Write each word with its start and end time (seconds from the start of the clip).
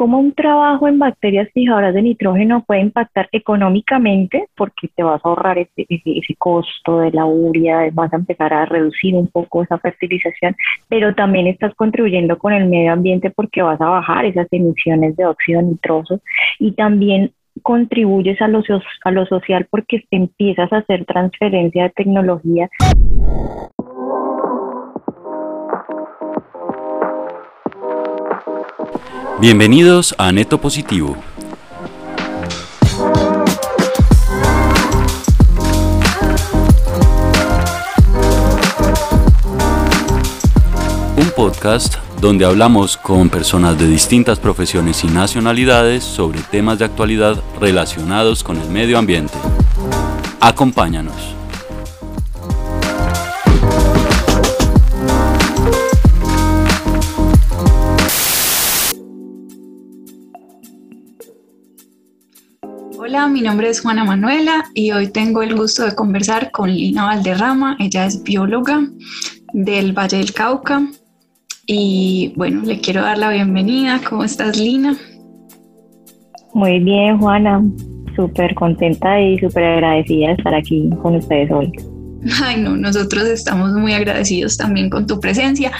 cómo 0.00 0.18
un 0.18 0.32
trabajo 0.32 0.88
en 0.88 0.98
bacterias 0.98 1.50
fijadoras 1.52 1.92
de 1.92 2.00
nitrógeno 2.00 2.64
puede 2.66 2.80
impactar 2.80 3.28
económicamente, 3.32 4.46
porque 4.56 4.88
te 4.96 5.02
vas 5.02 5.20
a 5.22 5.28
ahorrar 5.28 5.58
ese, 5.58 5.86
costo 6.38 7.00
de 7.00 7.10
la 7.10 7.26
urea, 7.26 7.86
vas 7.92 8.10
a 8.14 8.16
empezar 8.16 8.54
a 8.54 8.64
reducir 8.64 9.14
un 9.14 9.26
poco 9.26 9.62
esa 9.62 9.76
fertilización, 9.76 10.56
pero 10.88 11.14
también 11.14 11.48
estás 11.48 11.74
contribuyendo 11.74 12.38
con 12.38 12.54
el 12.54 12.66
medio 12.66 12.94
ambiente 12.94 13.28
porque 13.28 13.60
vas 13.60 13.78
a 13.78 13.90
bajar 13.90 14.24
esas 14.24 14.46
emisiones 14.52 15.16
de 15.16 15.26
óxido 15.26 15.60
nitroso 15.60 16.22
y 16.58 16.72
también 16.72 17.32
contribuyes 17.60 18.40
a 18.40 18.48
lo, 18.48 18.62
a 19.04 19.10
lo 19.10 19.26
social 19.26 19.66
porque 19.68 20.02
empiezas 20.10 20.72
a 20.72 20.78
hacer 20.78 21.04
transferencia 21.04 21.82
de 21.82 21.90
tecnología. 21.90 22.70
Bienvenidos 29.40 30.14
a 30.18 30.32
Neto 30.32 30.60
Positivo. 30.60 31.16
Un 41.16 41.30
podcast 41.34 41.94
donde 42.20 42.44
hablamos 42.44 42.98
con 42.98 43.30
personas 43.30 43.78
de 43.78 43.86
distintas 43.86 44.38
profesiones 44.38 45.04
y 45.04 45.06
nacionalidades 45.06 46.04
sobre 46.04 46.40
temas 46.40 46.78
de 46.78 46.84
actualidad 46.84 47.42
relacionados 47.58 48.44
con 48.44 48.58
el 48.58 48.68
medio 48.68 48.98
ambiente. 48.98 49.38
Acompáñanos. 50.38 51.39
Hola, 63.10 63.26
mi 63.26 63.40
nombre 63.40 63.68
es 63.68 63.80
Juana 63.80 64.04
Manuela 64.04 64.66
y 64.72 64.92
hoy 64.92 65.08
tengo 65.08 65.42
el 65.42 65.56
gusto 65.56 65.84
de 65.84 65.96
conversar 65.96 66.52
con 66.52 66.72
Lina 66.72 67.06
Valderrama. 67.06 67.76
Ella 67.80 68.06
es 68.06 68.22
bióloga 68.22 68.86
del 69.52 69.92
Valle 69.92 70.18
del 70.18 70.32
Cauca 70.32 70.86
y 71.66 72.32
bueno, 72.36 72.62
le 72.62 72.78
quiero 72.78 73.02
dar 73.02 73.18
la 73.18 73.30
bienvenida. 73.30 74.00
¿Cómo 74.08 74.22
estás, 74.22 74.56
Lina? 74.56 74.96
Muy 76.54 76.78
bien, 76.78 77.18
Juana. 77.18 77.60
Súper 78.14 78.54
contenta 78.54 79.20
y 79.20 79.40
súper 79.40 79.64
agradecida 79.64 80.28
de 80.28 80.34
estar 80.34 80.54
aquí 80.54 80.88
con 81.02 81.16
ustedes 81.16 81.50
hoy. 81.50 81.72
Ay, 82.44 82.60
no, 82.60 82.76
nosotros 82.76 83.24
estamos 83.24 83.72
muy 83.72 83.92
agradecidos 83.92 84.56
también 84.56 84.88
con 84.88 85.08
tu 85.08 85.18
presencia. 85.18 85.72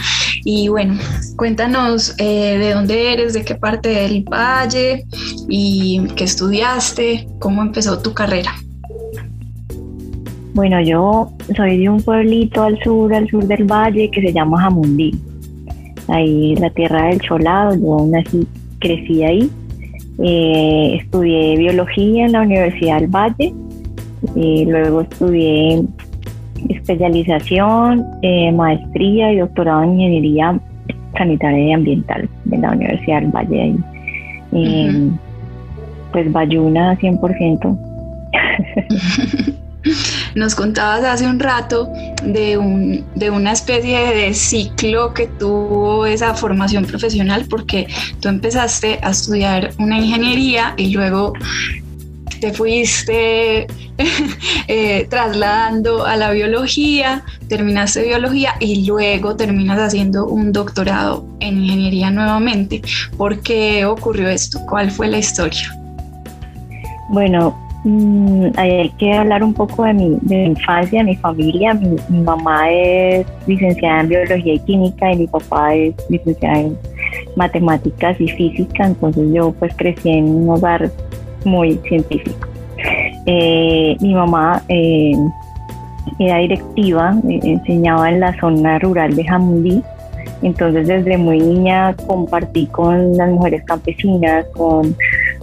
Y 0.43 0.67
bueno, 0.69 0.95
cuéntanos 1.35 2.15
eh, 2.17 2.57
de 2.57 2.73
dónde 2.73 3.13
eres, 3.13 3.33
de 3.33 3.45
qué 3.45 3.55
parte 3.55 3.89
del 3.89 4.23
valle 4.23 5.05
y 5.47 6.07
qué 6.15 6.23
estudiaste, 6.23 7.27
cómo 7.39 7.61
empezó 7.61 8.01
tu 8.01 8.13
carrera. 8.13 8.51
Bueno, 10.53 10.81
yo 10.81 11.31
soy 11.55 11.77
de 11.77 11.89
un 11.89 12.01
pueblito 12.01 12.63
al 12.63 12.77
sur, 12.83 13.13
al 13.13 13.27
sur 13.29 13.45
del 13.45 13.63
valle, 13.63 14.09
que 14.11 14.21
se 14.21 14.33
llama 14.33 14.61
Jamundí. 14.61 15.15
Ahí 16.07 16.55
la 16.55 16.69
tierra 16.71 17.07
del 17.07 17.21
Cholado, 17.21 17.75
yo 17.75 18.05
nací, 18.07 18.45
crecí 18.79 19.23
ahí. 19.23 19.49
Eh, 20.19 20.97
estudié 21.01 21.57
biología 21.57 22.25
en 22.25 22.33
la 22.33 22.41
Universidad 22.41 22.99
del 22.99 23.07
Valle. 23.07 23.53
y 24.35 24.65
luego 24.65 25.01
estudié 25.01 25.83
especialización, 26.71 28.05
eh, 28.21 28.51
maestría 28.51 29.33
y 29.33 29.37
doctorado 29.37 29.83
en 29.83 29.99
ingeniería 29.99 30.59
sanitaria 31.17 31.67
y 31.67 31.73
ambiental 31.73 32.29
de 32.45 32.57
la 32.57 32.71
Universidad 32.71 33.21
del 33.21 33.31
Valle. 33.31 33.75
Pues 36.11 36.31
Bayuna 36.31 36.97
100%. 36.97 37.77
Nos 40.35 40.55
contabas 40.55 41.03
hace 41.03 41.27
un 41.27 41.39
rato 41.39 41.89
de, 42.23 42.57
un, 42.57 43.03
de 43.15 43.29
una 43.29 43.51
especie 43.51 44.13
de 44.13 44.33
ciclo 44.33 45.13
que 45.13 45.27
tuvo 45.27 46.05
esa 46.05 46.35
formación 46.35 46.85
profesional 46.85 47.45
porque 47.49 47.87
tú 48.19 48.29
empezaste 48.29 48.99
a 49.01 49.09
estudiar 49.09 49.71
una 49.79 49.97
ingeniería 49.97 50.73
y 50.77 50.93
luego 50.93 51.33
te 52.41 52.51
fuiste 52.51 53.67
eh, 54.67 55.07
trasladando 55.09 56.05
a 56.05 56.17
la 56.17 56.31
biología, 56.31 57.23
terminaste 57.47 58.03
biología 58.03 58.55
y 58.59 58.85
luego 58.85 59.35
terminas 59.35 59.79
haciendo 59.79 60.25
un 60.25 60.51
doctorado 60.51 61.23
en 61.39 61.63
ingeniería 61.63 62.09
nuevamente. 62.09 62.81
¿Por 63.15 63.41
qué 63.41 63.85
ocurrió 63.85 64.27
esto? 64.27 64.59
¿Cuál 64.67 64.89
fue 64.89 65.07
la 65.07 65.19
historia? 65.19 65.77
Bueno, 67.09 67.55
mm, 67.83 68.47
hay 68.55 68.89
que 68.97 69.13
hablar 69.13 69.43
un 69.43 69.53
poco 69.53 69.83
de 69.83 69.93
mi, 69.93 70.17
de 70.21 70.35
mi 70.37 70.45
infancia, 70.45 71.03
mi 71.03 71.15
familia. 71.17 71.75
Mi, 71.75 71.95
mi, 72.09 72.21
mamá 72.21 72.71
es 72.71 73.27
licenciada 73.45 74.01
en 74.01 74.09
biología 74.09 74.53
y 74.55 74.59
química 74.61 75.13
y 75.13 75.17
mi 75.17 75.27
papá 75.27 75.75
es 75.75 75.93
licenciado 76.09 76.55
en 76.55 76.77
matemáticas 77.35 78.19
y 78.19 78.27
física. 78.29 78.87
Entonces 78.87 79.27
yo 79.31 79.51
pues 79.59 79.71
crecí 79.75 80.09
en 80.09 80.25
un 80.25 80.49
hogar 80.49 80.89
muy 81.45 81.79
científico. 81.87 82.47
Eh, 83.25 83.95
mi 83.99 84.13
mamá 84.13 84.63
eh, 84.67 85.13
era 86.19 86.37
directiva, 86.39 87.15
eh, 87.29 87.39
enseñaba 87.43 88.09
en 88.09 88.19
la 88.19 88.39
zona 88.39 88.79
rural 88.79 89.15
de 89.15 89.23
Jamundí, 89.23 89.83
entonces 90.41 90.87
desde 90.87 91.17
muy 91.17 91.39
niña 91.39 91.95
compartí 92.07 92.65
con 92.67 93.15
las 93.15 93.29
mujeres 93.29 93.63
campesinas, 93.65 94.45
con, 94.55 94.95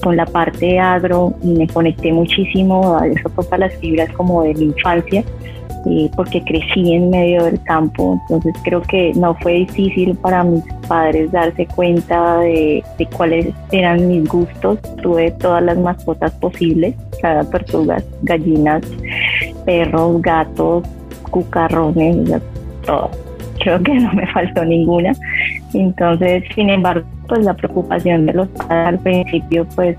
con 0.03 0.17
la 0.17 0.27
parte 0.27 0.81
agro 0.81 1.35
y 1.43 1.53
me 1.53 1.69
conecté 1.69 2.13
muchísimo 2.13 2.99
eso 3.05 3.29
pues 3.31 3.53
a 3.53 3.59
las 3.59 3.75
fibras 3.77 4.11
como 4.13 4.43
de 4.43 4.55
la 4.55 4.63
infancia 4.63 5.23
porque 6.17 6.43
crecí 6.43 6.95
en 6.95 7.11
medio 7.11 7.45
del 7.45 7.63
campo, 7.63 8.21
entonces 8.23 8.55
creo 8.65 8.83
que 8.83 9.13
no 9.15 9.35
fue 9.37 9.53
difícil 9.53 10.17
para 10.17 10.45
mis 10.45 10.63
padres 10.87 11.31
darse 11.33 11.67
cuenta 11.67 12.39
de, 12.39 12.83
cuáles 13.17 13.55
eran 13.73 14.09
mis 14.09 14.29
gustos. 14.29 14.79
Tuve 15.03 15.31
todas 15.33 15.63
las 15.63 15.79
mascotas 15.79 16.33
posibles, 16.33 16.95
cada 17.21 17.49
tortugas, 17.49 18.05
gallinas, 18.23 18.83
perros, 19.65 20.21
gatos, 20.23 20.85
cucarrones, 21.31 22.41
todo. 22.85 23.11
Creo 23.61 23.83
que 23.83 23.95
no 23.95 24.13
me 24.13 24.27
faltó 24.33 24.65
ninguna. 24.65 25.13
Entonces, 25.75 26.45
sin 26.55 26.71
embargo, 26.71 27.07
pues 27.29 27.45
la 27.45 27.55
preocupación 27.55 28.27
de 28.27 28.33
los 28.33 28.49
padres 28.49 28.87
al 28.89 28.99
principio, 29.01 29.67
pues 29.75 29.97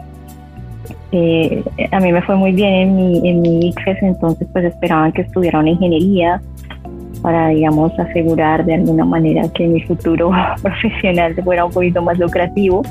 eh, 1.12 1.64
a 1.92 2.00
mí 2.00 2.12
me 2.12 2.22
fue 2.22 2.36
muy 2.36 2.52
bien 2.52 2.74
en 2.74 2.96
mi, 2.96 3.30
en 3.30 3.42
mi 3.42 3.70
ICFES, 3.70 4.03
entonces 4.03 4.47
pues 4.52 4.66
esperaban 4.66 5.12
que 5.12 5.22
estudiara 5.22 5.59
una 5.59 5.72
ingeniería 5.72 6.42
para, 7.22 7.50
digamos, 7.50 7.97
asegurar 8.00 8.66
de 8.66 8.75
alguna 8.75 9.06
manera 9.06 9.44
que 9.53 9.68
mi 9.68 9.81
futuro 9.81 10.31
profesional 10.62 11.36
fuera 11.44 11.66
un 11.66 11.72
poquito 11.72 12.02
más 12.02 12.18
lucrativo. 12.18 12.84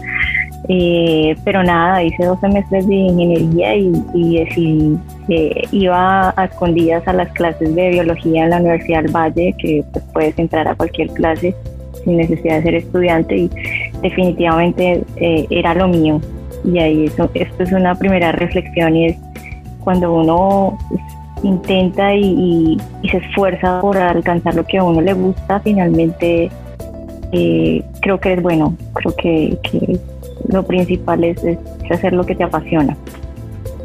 Eh, 0.68 1.34
pero 1.44 1.62
nada, 1.62 2.02
hice 2.02 2.24
dos 2.24 2.38
semestres 2.40 2.86
de 2.86 2.94
ingeniería 2.94 3.76
y, 3.76 3.92
decidí 4.12 4.98
que 5.26 5.68
iba 5.70 6.34
a 6.36 6.44
escondidas 6.44 7.06
a 7.06 7.12
las 7.12 7.28
clases 7.32 7.74
de 7.74 7.90
biología 7.90 8.44
en 8.44 8.50
la 8.50 8.56
Universidad 8.58 9.02
del 9.04 9.12
Valle, 9.12 9.54
que 9.58 9.84
pues, 9.92 10.04
puedes 10.12 10.38
entrar 10.38 10.66
a 10.68 10.74
cualquier 10.74 11.08
clase 11.10 11.54
sin 12.04 12.16
necesidad 12.16 12.56
de 12.56 12.62
ser 12.62 12.74
estudiante 12.74 13.36
y 13.36 13.50
definitivamente 14.02 15.02
eh, 15.16 15.46
era 15.50 15.74
lo 15.74 15.88
mío 15.88 16.20
y 16.64 16.78
ahí 16.78 17.04
eso, 17.06 17.30
esto 17.34 17.62
es 17.62 17.72
una 17.72 17.94
primera 17.94 18.32
reflexión 18.32 18.96
y 18.96 19.06
es 19.06 19.16
cuando 19.80 20.12
uno 20.14 20.78
intenta 21.42 22.14
y, 22.14 22.76
se 23.10 23.18
esfuerza 23.18 23.80
por 23.80 23.96
alcanzar 23.96 24.54
lo 24.54 24.64
que 24.64 24.78
a 24.78 24.84
uno 24.84 25.00
le 25.00 25.12
gusta, 25.12 25.60
finalmente 25.60 26.50
eh, 27.32 27.82
creo 28.00 28.18
que 28.18 28.34
es 28.34 28.42
bueno, 28.42 28.76
creo 28.94 29.14
que, 29.16 29.98
lo 30.48 30.62
principal 30.62 31.24
es, 31.24 31.42
hacer 31.90 32.12
lo 32.12 32.24
que 32.24 32.34
te 32.34 32.44
apasiona. 32.44 32.96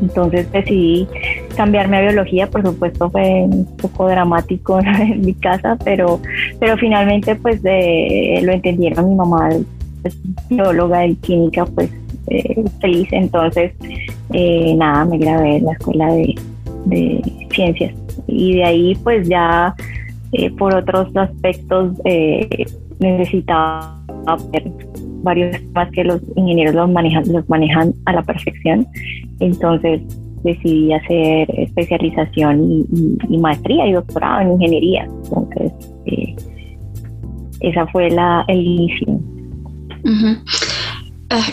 Entonces 0.02 0.52
decidí 0.52 1.08
cambiarme 1.56 1.98
a 1.98 2.02
biología, 2.02 2.50
por 2.50 2.64
supuesto 2.64 3.10
fue 3.10 3.44
un 3.44 3.66
poco 3.78 4.08
dramático 4.08 4.80
en 5.00 5.22
mi 5.22 5.34
casa, 5.34 5.78
pero, 5.84 6.20
pero 6.60 6.78
finalmente 6.78 7.36
pues 7.36 7.62
eh, 7.64 8.42
lo 8.44 8.52
entendieron 8.52 9.10
mi 9.10 9.16
mamá, 9.16 9.50
es 10.04 10.18
bióloga 10.50 11.06
y 11.06 11.16
química, 11.16 11.66
pues 11.66 11.90
eh, 12.28 12.64
feliz. 12.80 13.08
Entonces, 13.12 13.74
eh, 14.34 14.76
nada, 14.76 15.06
me 15.06 15.18
grabé 15.18 15.58
en 15.58 15.66
la 15.66 15.74
escuela 15.74 16.14
de, 16.14 16.36
ciencias. 17.52 17.94
Y 18.28 18.56
de 18.56 18.64
ahí, 18.64 18.96
pues 19.04 19.28
ya 19.28 19.74
eh, 20.34 20.52
por 20.52 20.76
otros 20.76 21.16
aspectos, 21.16 21.94
necesitaba 23.00 24.00
ver 24.52 24.72
varios 25.24 25.58
temas 25.58 25.90
que 25.92 26.04
los 26.04 26.22
ingenieros 26.36 26.76
los 26.76 26.90
manejan, 26.90 27.24
los 27.32 27.48
manejan 27.50 27.94
a 28.06 28.14
la 28.14 28.24
perfección. 28.24 28.86
Entonces, 29.40 30.02
decidí 30.44 30.92
hacer 30.92 31.48
especialización 31.58 32.86
y, 33.30 33.38
maestría 33.38 33.88
y 33.88 33.94
doctorado 33.94 34.42
en 34.42 34.52
ingeniería. 34.54 35.08
Entonces, 35.24 35.72
esa 37.62 37.88
fue 37.88 38.10
la, 38.10 38.44
el 38.48 38.60
inicio. 38.60 39.20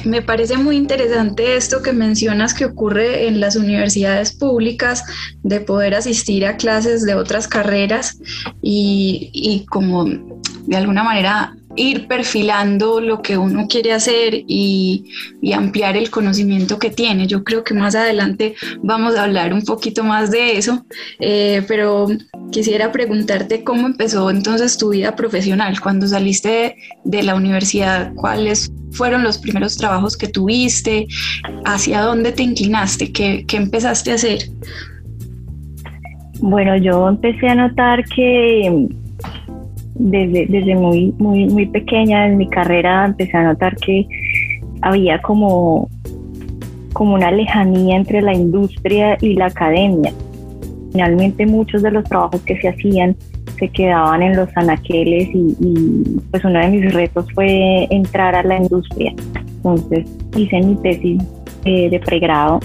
Me 0.04 0.22
parece 0.22 0.56
muy 0.56 0.76
interesante 0.76 1.56
esto 1.56 1.82
que 1.82 1.92
mencionas 1.92 2.54
que 2.54 2.64
ocurre 2.64 3.28
en 3.28 3.40
las 3.40 3.56
universidades 3.56 4.32
públicas 4.32 5.04
de 5.42 5.60
poder 5.60 5.94
asistir 5.94 6.46
a 6.46 6.56
clases 6.56 7.04
de 7.04 7.14
otras 7.14 7.48
carreras 7.48 8.18
y, 8.62 9.30
y 9.32 9.66
como 9.66 10.04
de 10.04 10.76
alguna 10.76 11.02
manera 11.02 11.54
ir 11.76 12.08
perfilando 12.08 13.00
lo 13.00 13.22
que 13.22 13.38
uno 13.38 13.66
quiere 13.68 13.92
hacer 13.92 14.34
y, 14.46 15.06
ampliar 15.54 15.96
el 15.96 16.10
conocimiento 16.10 16.78
que 16.78 16.90
tiene. 16.90 17.26
Yo 17.26 17.44
creo 17.44 17.64
que 17.64 17.74
más 17.74 17.94
adelante 17.94 18.54
vamos 18.82 19.16
a 19.16 19.24
hablar 19.24 19.52
un 19.52 19.62
poquito 19.62 20.04
más 20.04 20.30
de 20.30 20.56
eso, 20.56 20.86
eh, 21.18 21.62
pero 21.68 22.08
quisiera 22.50 22.92
preguntarte 22.92 23.62
cómo 23.62 23.86
empezó 23.86 24.30
entonces 24.30 24.78
tu 24.78 24.90
vida 24.90 25.16
profesional. 25.16 25.80
Cuando 25.80 26.06
saliste 26.06 26.76
de, 27.04 27.22
la 27.22 27.34
universidad, 27.34 28.14
¿cuáles 28.14 28.72
fueron 28.92 29.22
los 29.22 29.38
primeros 29.38 29.76
trabajos 29.76 30.16
que 30.16 30.28
tuviste? 30.28 31.06
¿Hacia 31.64 32.00
dónde 32.00 32.32
te 32.32 32.42
inclinaste? 32.42 33.12
¿Qué, 33.12 33.44
qué 33.46 33.56
empezaste 33.56 34.12
a 34.12 34.14
hacer? 34.14 34.40
Bueno, 36.40 36.76
yo 36.76 37.08
empecé 37.08 37.48
a 37.48 37.54
notar 37.54 38.02
que 38.04 38.88
desde, 40.00 40.46
desde 40.46 40.74
muy, 40.74 41.12
muy, 41.18 41.46
muy 41.46 41.66
pequeña 41.66 42.26
en 42.26 42.38
mi 42.38 42.48
carrera 42.48 43.04
empecé 43.04 43.36
a 43.36 43.42
notar 43.42 43.76
que 43.76 44.06
había 44.80 45.20
como, 45.20 45.88
como 46.94 47.14
una 47.14 47.30
lejanía 47.30 47.96
entre 47.96 48.22
la 48.22 48.32
industria 48.32 49.18
y 49.20 49.34
la 49.34 49.46
academia. 49.46 50.12
Finalmente 50.92 51.46
muchos 51.46 51.82
de 51.82 51.90
los 51.90 52.04
trabajos 52.04 52.40
que 52.42 52.58
se 52.60 52.68
hacían 52.68 53.14
se 53.58 53.68
quedaban 53.68 54.22
en 54.22 54.36
los 54.36 54.48
anaqueles 54.56 55.28
y, 55.34 56.18
pues 56.30 56.44
uno 56.44 56.58
de 56.60 56.68
mis 56.68 56.94
retos 56.94 57.26
fue 57.34 57.86
entrar 57.90 58.34
a 58.34 58.42
la 58.42 58.56
industria. 58.56 59.12
Entonces 59.56 60.06
hice 60.34 60.60
mi 60.62 60.76
tesis 60.76 61.22
eh, 61.66 61.90
de 61.90 62.00
pregrado 62.00 62.60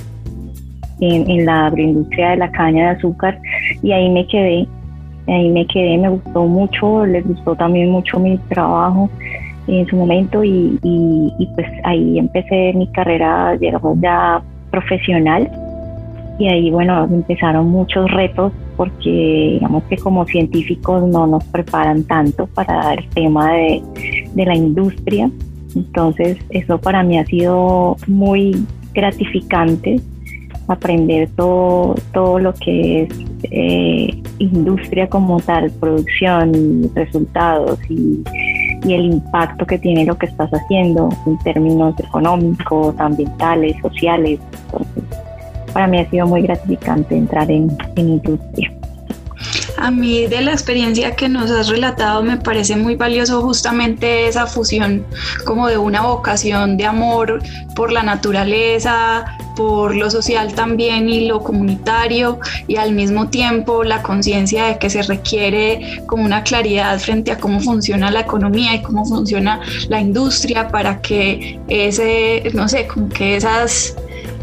en, 1.01 1.45
la 1.45 1.67
agroindustria 1.67 2.29
de 2.29 2.37
la 2.37 2.51
caña 2.51 2.91
de 2.91 2.97
azúcar 2.97 3.37
y 3.83 3.91
ahí 3.91 4.09
me 4.09 4.25
quedé 4.27 4.67
ahí 5.27 5.49
me 5.49 5.65
quedé, 5.67 5.97
me 5.97 6.09
gustó 6.09 6.45
mucho, 6.45 7.05
les 7.05 7.25
gustó 7.27 7.55
también 7.55 7.91
mucho 7.91 8.19
mi 8.19 8.37
trabajo 8.49 9.09
en 9.67 9.85
su 9.87 9.95
momento 9.95 10.43
y, 10.43 10.79
pues 11.55 11.67
ahí 11.83 12.19
empecé 12.19 12.73
mi 12.73 12.87
carrera, 12.87 13.57
digamos, 13.57 13.97
ya 14.01 14.41
profesional 14.69 15.49
y 16.37 16.47
ahí, 16.47 16.69
bueno, 16.69 17.05
empezaron 17.05 17.69
muchos 17.69 18.11
retos 18.11 18.51
porque 18.75 19.53
digamos 19.53 19.83
que 19.85 19.97
como 19.97 20.25
científicos 20.25 21.07
no 21.07 21.25
nos 21.25 21.43
preparan 21.45 22.03
tanto 22.03 22.45
para 22.47 22.93
el 22.93 23.07
tema 23.09 23.53
de, 23.53 23.81
de 24.33 24.45
la 24.45 24.53
industria. 24.53 25.31
Entonces, 25.75 26.37
eso 26.49 26.77
para 26.77 27.03
mí 27.03 27.17
ha 27.17 27.25
sido 27.25 27.95
muy 28.07 28.65
gratificante 28.93 30.01
aprender 30.67 31.29
todo, 31.35 31.95
todo 32.13 32.39
lo 32.39 32.53
que 32.53 33.03
es 33.03 33.09
eh, 33.51 34.23
industria 34.39 35.07
como 35.07 35.39
tal, 35.39 35.71
producción, 35.71 36.91
resultados 36.93 37.79
y, 37.89 38.23
el 38.83 39.05
impacto 39.05 39.65
que 39.65 39.79
tiene 39.79 40.05
lo 40.05 40.15
que 40.15 40.27
estás 40.27 40.51
haciendo 40.51 41.09
en 41.25 41.39
términos 41.39 41.95
económicos, 41.99 42.93
ambientales, 42.99 43.75
sociales. 43.81 44.39
Entonces, 44.65 45.03
para 45.73 45.87
mí 45.87 45.97
ha 45.97 46.09
sido 46.11 46.27
muy 46.27 46.43
gratificante 46.43 47.17
entrar 47.17 47.49
en, 47.49 47.75
en 47.95 48.09
industria. 48.09 48.71
A 49.77 49.91
mí 49.91 50.27
de 50.27 50.41
la 50.41 50.51
experiencia 50.51 51.15
que 51.15 51.27
nos 51.27 51.51
has 51.51 51.67
relatado 51.67 52.23
me 52.23 52.37
parece 52.37 52.77
muy 52.77 52.95
valioso 52.95 53.41
justamente 53.41 54.27
esa 54.27 54.47
fusión 54.47 55.05
como 55.45 55.67
de 55.67 55.77
una 55.77 56.01
vocación 56.01 56.77
de 56.77 56.85
amor 56.85 57.43
por 57.75 57.91
la 57.91 58.01
naturaleza, 58.01 59.25
por 59.55 59.95
lo 59.95 60.09
social 60.09 60.53
también 60.53 61.09
y 61.09 61.27
lo 61.27 61.41
comunitario 61.41 62.39
y 62.67 62.77
al 62.77 62.93
mismo 62.93 63.29
tiempo 63.29 63.83
la 63.83 64.01
conciencia 64.01 64.65
de 64.65 64.77
que 64.77 64.89
se 64.89 65.01
requiere 65.01 66.01
como 66.07 66.23
una 66.23 66.43
claridad 66.43 66.97
frente 66.99 67.31
a 67.31 67.37
cómo 67.37 67.59
funciona 67.59 68.11
la 68.11 68.21
economía 68.21 68.75
y 68.75 68.81
cómo 68.81 69.05
funciona 69.05 69.59
la 69.89 69.99
industria 69.99 70.69
para 70.69 71.01
que 71.01 71.59
ese, 71.67 72.49
no 72.53 72.69
sé, 72.69 72.87
como 72.87 73.09
que 73.09 73.35
esas, 73.35 73.95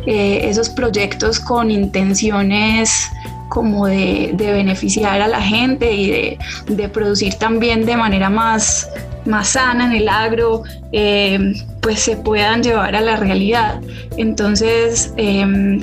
eh, 0.06 0.40
esos 0.44 0.68
proyectos 0.68 1.40
con 1.40 1.70
intenciones 1.70 3.10
como 3.52 3.86
de, 3.86 4.34
beneficiar 4.38 5.20
a 5.20 5.28
la 5.28 5.42
gente 5.42 5.92
y 5.92 6.38
de, 6.68 6.88
producir 6.88 7.34
también 7.34 7.84
de 7.84 7.98
manera 7.98 8.30
más, 8.30 8.88
más 9.26 9.48
sana 9.48 9.84
en 9.84 9.92
el 9.92 10.08
agro, 10.08 10.62
eh, 10.90 11.52
pues 11.82 12.00
se 12.00 12.16
puedan 12.16 12.62
llevar 12.62 12.96
a 12.96 13.02
la 13.02 13.16
realidad. 13.16 13.78
Entonces, 14.16 15.12
em, 15.18 15.82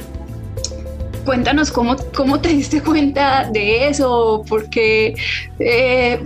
cuéntanos 1.26 1.70
cómo, 1.70 1.96
cómo 2.16 2.42
te 2.42 2.50
diste 2.50 2.82
cuenta 2.90 3.48
de 3.52 3.88
eso, 3.88 4.44
porque 4.50 5.14
eh, 5.60 6.20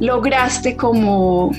lograste 0.00 0.76
como 0.76 1.50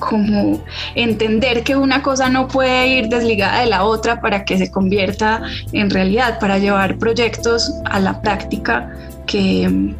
como 0.00 0.60
entender 0.96 1.62
que 1.62 1.76
una 1.76 2.02
cosa 2.02 2.28
no 2.28 2.48
puede 2.48 2.88
ir 2.88 3.08
desligada 3.08 3.60
de 3.60 3.66
la 3.66 3.84
otra 3.84 4.20
para 4.20 4.44
que 4.44 4.58
se 4.58 4.70
convierta 4.70 5.42
en 5.72 5.90
realidad, 5.90 6.40
para 6.40 6.58
llevar 6.58 6.98
proyectos 6.98 7.72
a 7.84 8.00
la 8.00 8.20
práctica 8.20 8.90
que, 9.26 9.94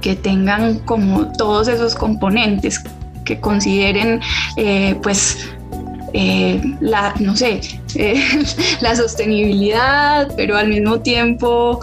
que 0.00 0.16
tengan 0.16 0.80
como 0.80 1.30
todos 1.32 1.68
esos 1.68 1.94
componentes, 1.94 2.82
que 3.24 3.38
consideren 3.40 4.20
eh, 4.56 4.96
pues 5.02 5.48
eh, 6.12 6.60
la, 6.80 7.14
no 7.20 7.36
sé, 7.36 7.60
eh, 7.94 8.20
la 8.80 8.96
sostenibilidad, 8.96 10.32
pero 10.36 10.56
al 10.56 10.68
mismo 10.68 11.00
tiempo, 11.00 11.80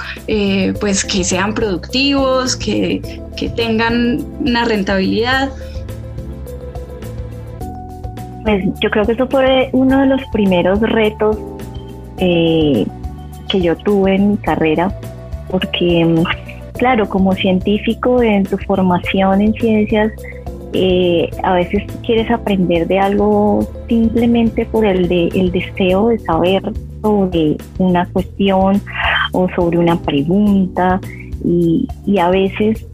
pues 0.81 1.06
que 1.06 1.24
sean 1.24 1.54
productivos, 1.54 2.57
que, 2.57 3.22
que 3.38 3.50
tengan 3.50 4.25
una 4.42 4.66
rentabilidad. 4.66 5.50
Pues 8.47 8.63
yo 8.79 8.89
creo 8.89 9.05
que 9.05 9.11
eso 9.11 9.27
fue 9.27 9.69
uno 9.73 9.99
de 9.99 10.05
los 10.05 10.21
primeros 10.31 10.79
retos 10.79 11.38
eh, 12.17 12.88
que 13.49 13.61
yo 13.61 13.75
tuve 13.75 14.15
en 14.15 14.29
mi 14.29 14.38
carrera, 14.38 14.89
porque, 15.51 16.23
claro, 16.77 17.09
como 17.09 17.33
científico 17.33 18.21
en 18.21 18.45
tu 18.45 18.57
formación 18.59 19.41
en 19.41 19.53
ciencias, 19.55 20.13
eh, 20.71 21.29
a 21.44 21.55
veces 21.55 21.83
quieres 22.05 22.31
aprender 22.31 22.88
de 22.88 22.97
algo 22.97 23.67
simplemente 23.89 24.65
por 24.65 24.85
el, 24.85 25.09
de, 25.09 25.27
el 25.35 25.51
deseo 25.51 26.07
de 26.07 26.19
saber 26.19 26.63
sobre 27.01 27.57
una 27.79 28.05
cuestión 28.13 28.81
o 29.33 29.50
sobre 29.57 29.77
una 29.77 30.00
pregunta 30.00 31.01
y, 31.43 31.86
y 32.05 32.17
a 32.17 32.29
veces 32.29 32.88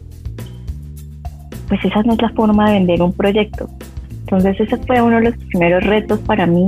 pues 1.68 1.84
esa 1.84 2.02
no 2.02 2.14
es 2.14 2.22
la 2.22 2.30
forma 2.30 2.70
de 2.70 2.78
vender 2.80 3.02
un 3.02 3.12
proyecto. 3.12 3.70
Entonces 4.24 4.58
ese 4.58 4.78
fue 4.78 5.02
uno 5.02 5.16
de 5.16 5.24
los 5.24 5.36
primeros 5.36 5.84
retos 5.84 6.18
para 6.20 6.46
mí 6.46 6.66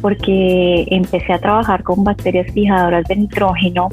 porque 0.00 0.86
empecé 0.90 1.32
a 1.32 1.38
trabajar 1.38 1.84
con 1.84 2.02
bacterias 2.02 2.52
fijadoras 2.52 3.04
de 3.06 3.16
nitrógeno, 3.16 3.88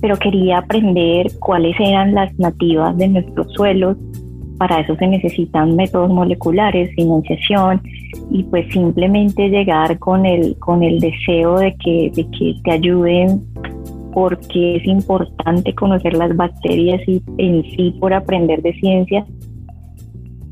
pero 0.00 0.16
quería 0.16 0.58
aprender 0.58 1.26
cuáles 1.40 1.74
eran 1.80 2.14
las 2.14 2.36
nativas 2.38 2.96
de 2.96 3.08
nuestros 3.08 3.52
suelos. 3.52 3.96
Para 4.58 4.80
eso 4.80 4.94
se 4.96 5.08
necesitan 5.08 5.74
métodos 5.74 6.10
moleculares, 6.10 6.94
financiación 6.94 7.82
y 8.30 8.44
pues 8.44 8.72
simplemente 8.72 9.48
llegar 9.48 9.98
con 9.98 10.24
el, 10.24 10.56
con 10.58 10.84
el 10.84 11.00
deseo 11.00 11.58
de 11.58 11.74
que, 11.76 12.12
de 12.14 12.28
que 12.30 12.54
te 12.62 12.70
ayuden 12.72 13.42
porque 14.12 14.76
es 14.76 14.86
importante 14.86 15.74
conocer 15.74 16.14
las 16.14 16.34
bacterias 16.36 17.00
y 17.06 17.22
en 17.38 17.62
sí 17.64 17.94
por 18.00 18.12
aprender 18.12 18.62
de 18.62 18.72
ciencia 18.74 19.24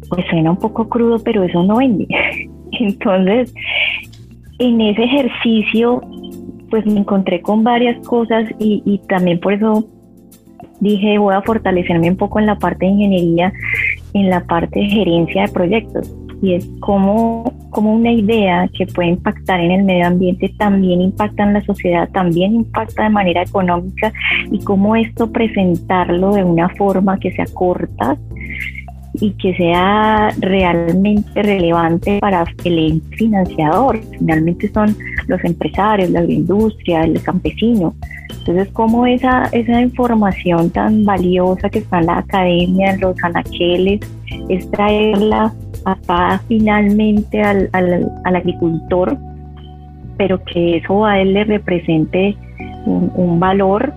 pues 0.08 0.26
suena 0.30 0.50
un 0.50 0.58
poco 0.58 0.88
crudo, 0.88 1.18
pero 1.18 1.42
eso 1.42 1.62
no 1.62 1.76
vende. 1.76 2.06
Entonces, 2.72 3.54
en 4.58 4.80
ese 4.80 5.04
ejercicio, 5.04 6.02
pues 6.70 6.86
me 6.86 7.00
encontré 7.00 7.40
con 7.42 7.64
varias 7.64 7.96
cosas 8.06 8.44
y, 8.58 9.00
también 9.08 9.40
por 9.40 9.54
eso 9.54 9.86
dije, 10.80 11.18
voy 11.18 11.34
a 11.34 11.42
fortalecerme 11.42 12.10
un 12.10 12.16
poco 12.16 12.38
en 12.38 12.46
la 12.46 12.58
parte 12.58 12.86
de 12.86 12.92
ingeniería, 12.92 13.52
en 14.14 14.30
la 14.30 14.44
parte 14.44 14.80
de 14.80 14.86
gerencia 14.86 15.42
de 15.46 15.52
proyectos. 15.52 16.14
Y 16.42 16.52
es 16.52 16.68
como, 16.80 17.50
como 17.70 17.94
una 17.94 18.12
idea 18.12 18.68
que 18.76 18.86
puede 18.86 19.08
impactar 19.08 19.58
en 19.60 19.70
el 19.70 19.84
medio 19.84 20.06
ambiente, 20.06 20.52
también 20.58 21.00
impacta 21.00 21.44
en 21.44 21.54
la 21.54 21.64
sociedad, 21.64 22.10
también 22.10 22.54
impacta 22.54 23.04
de 23.04 23.10
manera 23.10 23.42
económica 23.42 24.12
y 24.50 24.58
cómo 24.58 24.96
esto 24.96 25.32
presentarlo 25.32 26.34
de 26.34 26.44
una 26.44 26.68
forma 26.70 27.18
que 27.18 27.32
sea 27.32 27.46
corta, 27.54 28.18
y 29.20 29.30
que 29.32 29.54
sea 29.56 30.30
realmente 30.40 31.42
relevante 31.42 32.18
para 32.20 32.44
el 32.64 33.02
financiador. 33.16 34.00
Finalmente 34.18 34.68
son 34.72 34.96
los 35.26 35.42
empresarios, 35.44 36.10
la 36.10 36.24
industria, 36.24 37.04
el 37.04 37.22
campesino. 37.22 37.94
Entonces, 38.38 38.68
¿cómo 38.72 39.06
esa, 39.06 39.44
esa 39.52 39.80
información 39.80 40.70
tan 40.70 41.04
valiosa 41.04 41.68
que 41.68 41.80
está 41.80 41.98
en 41.98 42.06
la 42.06 42.18
academia, 42.18 42.92
en 42.92 43.00
los 43.00 43.16
anaqueles, 43.22 44.00
es 44.48 44.70
traerla 44.70 45.52
finalmente 46.48 47.40
al, 47.42 47.68
al, 47.72 48.10
al 48.24 48.36
agricultor 48.36 49.16
pero 50.16 50.42
que 50.44 50.78
eso 50.78 51.04
a 51.04 51.20
él 51.20 51.34
le 51.34 51.44
represente 51.44 52.36
un, 52.86 53.38
valor 53.40 53.92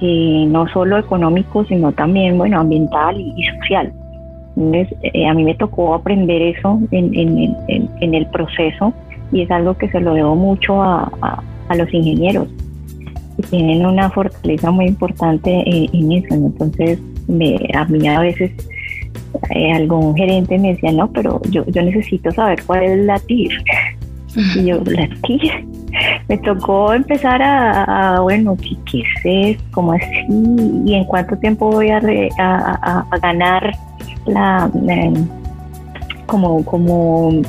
eh, 0.00 0.44
no 0.48 0.68
solo 0.68 0.98
económico, 0.98 1.64
sino 1.64 1.92
también, 1.92 2.38
bueno, 2.38 2.60
ambiental 2.60 3.20
y, 3.20 3.42
social. 3.58 3.92
Eh, 4.58 5.26
a 5.26 5.34
mí 5.34 5.44
me 5.44 5.54
tocó 5.54 5.94
aprender 5.94 6.42
eso 6.42 6.80
en, 6.90 7.14
en, 7.14 8.14
el 8.14 8.26
proceso 8.26 8.92
y 9.30 9.42
es 9.42 9.50
algo 9.52 9.76
que 9.78 9.88
se 9.88 10.00
lo 10.00 10.14
debo 10.14 10.34
mucho 10.34 10.82
a, 10.82 11.42
los 11.76 11.92
ingenieros, 11.94 12.48
que 13.36 13.42
tienen 13.50 13.86
una 13.86 14.10
fortaleza 14.10 14.70
muy 14.70 14.86
importante 14.86 15.62
en, 15.64 16.12
eso. 16.12 16.34
Entonces, 16.34 16.98
me, 17.28 17.56
a 17.74 17.84
mí 17.84 18.08
a 18.08 18.20
veces 18.20 18.50
eh, 19.54 19.72
algún 19.72 20.16
gerente 20.16 20.58
me 20.58 20.74
decía, 20.74 20.90
no, 20.90 21.08
pero 21.12 21.40
yo, 21.50 21.64
yo 21.66 21.82
necesito 21.82 22.32
saber 22.32 22.60
cuál 22.66 22.82
es 22.82 22.98
la 23.04 23.18
TIR. 23.20 23.52
Y 24.56 24.64
yo, 24.64 24.82
la 24.86 25.08
TIR. 25.22 25.64
Me 26.28 26.38
tocó 26.38 26.92
empezar 26.92 27.40
a, 27.42 28.20
bueno, 28.20 28.56
¿qué, 28.90 29.02
es? 29.24 29.58
¿Cómo 29.70 29.92
así? 29.92 30.04
¿Y 30.84 30.94
en 30.94 31.04
cuánto 31.04 31.36
tiempo 31.38 31.70
voy 31.70 31.90
a, 31.90 32.00
ganar 33.22 33.74
la, 34.28 34.70
como, 36.26 36.64
como, 36.64 37.42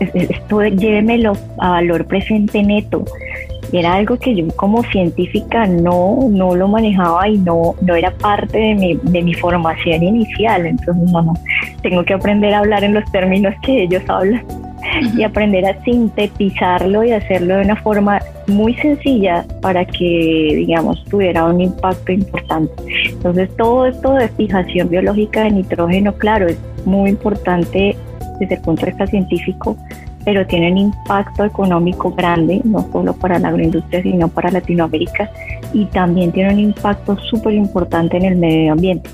esto 0.00 0.62
llévemelo 0.62 1.32
a 1.58 1.70
valor 1.70 2.06
presente 2.06 2.62
neto? 2.62 3.04
era 3.72 3.94
algo 3.94 4.16
que 4.16 4.34
yo 4.34 4.46
como 4.56 4.82
científica 4.84 5.66
no, 5.66 6.28
no 6.28 6.54
lo 6.54 6.68
manejaba 6.68 7.28
y 7.28 7.38
no, 7.38 7.74
no 7.80 7.94
era 7.94 8.10
parte 8.10 8.58
de 8.58 8.74
mi, 8.74 8.94
de 8.96 9.22
mi 9.22 9.34
formación 9.34 10.02
inicial. 10.02 10.66
Entonces, 10.66 11.10
no, 11.10 11.34
tengo 11.82 12.04
que 12.04 12.14
aprender 12.14 12.52
a 12.54 12.58
hablar 12.58 12.84
en 12.84 12.94
los 12.94 13.10
términos 13.12 13.54
que 13.62 13.84
ellos 13.84 14.02
hablan 14.08 14.44
y 15.16 15.22
aprender 15.22 15.66
a 15.66 15.82
sintetizarlo 15.84 17.04
y 17.04 17.12
hacerlo 17.12 17.56
de 17.56 17.64
una 17.64 17.76
forma 17.76 18.20
muy 18.50 18.74
sencilla 18.74 19.44
para 19.62 19.84
que, 19.84 20.52
digamos, 20.56 21.04
tuviera 21.04 21.44
un 21.44 21.60
impacto 21.60 22.12
importante. 22.12 22.72
Entonces, 23.08 23.48
todo 23.56 23.86
esto 23.86 24.14
de 24.14 24.28
fijación 24.28 24.88
biológica 24.88 25.44
de 25.44 25.52
nitrógeno, 25.52 26.12
claro, 26.14 26.46
es 26.48 26.58
muy 26.84 27.10
importante 27.10 27.96
desde 28.38 28.54
el 28.54 28.60
punto 28.60 28.86
de 28.86 28.92
vista 28.92 29.06
científico, 29.06 29.76
pero 30.24 30.46
tienen 30.46 30.76
impacto 30.76 31.44
económico 31.44 32.10
grande, 32.10 32.60
no 32.64 32.86
solo 32.92 33.14
para 33.14 33.38
la 33.38 33.48
agroindustria, 33.48 34.02
sino 34.02 34.28
para 34.28 34.50
Latinoamérica, 34.50 35.30
y 35.72 35.86
también 35.86 36.32
tienen 36.32 36.54
un 36.54 36.60
impacto 36.60 37.16
súper 37.18 37.54
importante 37.54 38.16
en 38.16 38.24
el 38.24 38.36
medio 38.36 38.72
ambiente. 38.72 39.08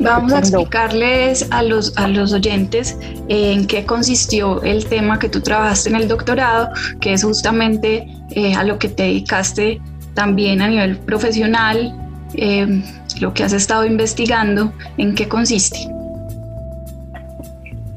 Vamos 0.00 0.32
a 0.32 0.38
explicarles 0.38 1.48
a 1.50 1.62
los, 1.62 1.96
a 1.96 2.06
los 2.06 2.32
oyentes 2.32 2.96
en 3.28 3.66
qué 3.66 3.84
consistió 3.84 4.62
el 4.62 4.86
tema 4.86 5.18
que 5.18 5.28
tú 5.28 5.40
trabajaste 5.40 5.90
en 5.90 5.96
el 5.96 6.08
doctorado, 6.08 6.68
que 7.00 7.12
es 7.12 7.24
justamente 7.24 8.06
eh, 8.30 8.54
a 8.54 8.62
lo 8.62 8.78
que 8.78 8.88
te 8.88 9.04
dedicaste 9.04 9.80
también 10.14 10.62
a 10.62 10.68
nivel 10.68 10.98
profesional, 10.98 11.94
eh, 12.34 12.82
lo 13.20 13.34
que 13.34 13.42
has 13.42 13.52
estado 13.52 13.84
investigando, 13.84 14.72
en 14.98 15.14
qué 15.14 15.26
consiste. 15.28 15.78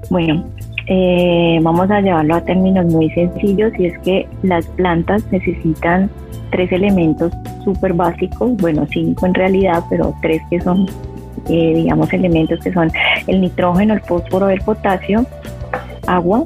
Bueno, 0.09 0.45
eh, 0.87 1.59
vamos 1.61 1.89
a 1.91 2.01
llevarlo 2.01 2.35
a 2.35 2.41
términos 2.41 2.85
muy 2.87 3.09
sencillos 3.11 3.71
y 3.77 3.85
es 3.85 3.99
que 3.99 4.27
las 4.43 4.65
plantas 4.65 5.23
necesitan 5.31 6.09
tres 6.51 6.71
elementos 6.71 7.31
súper 7.63 7.93
básicos, 7.93 8.57
bueno, 8.57 8.85
cinco 8.91 9.25
en 9.25 9.33
realidad, 9.33 9.83
pero 9.89 10.13
tres 10.21 10.41
que 10.49 10.59
son, 10.61 10.87
eh, 11.49 11.73
digamos, 11.75 12.11
elementos 12.13 12.59
que 12.59 12.71
son 12.71 12.91
el 13.27 13.41
nitrógeno, 13.41 13.93
el 13.93 14.01
fósforo, 14.01 14.49
el 14.49 14.61
potasio, 14.61 15.25
agua 16.07 16.43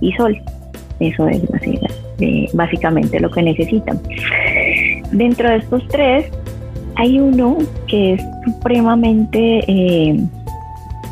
y 0.00 0.12
sol. 0.12 0.40
Eso 1.00 1.26
es 1.28 1.42
eh, 2.20 2.48
básicamente 2.52 3.18
lo 3.20 3.30
que 3.30 3.42
necesitan. 3.42 4.00
Dentro 5.10 5.48
de 5.48 5.56
estos 5.56 5.86
tres 5.88 6.26
hay 6.96 7.18
uno 7.18 7.58
que 7.86 8.14
es 8.14 8.22
supremamente 8.44 10.16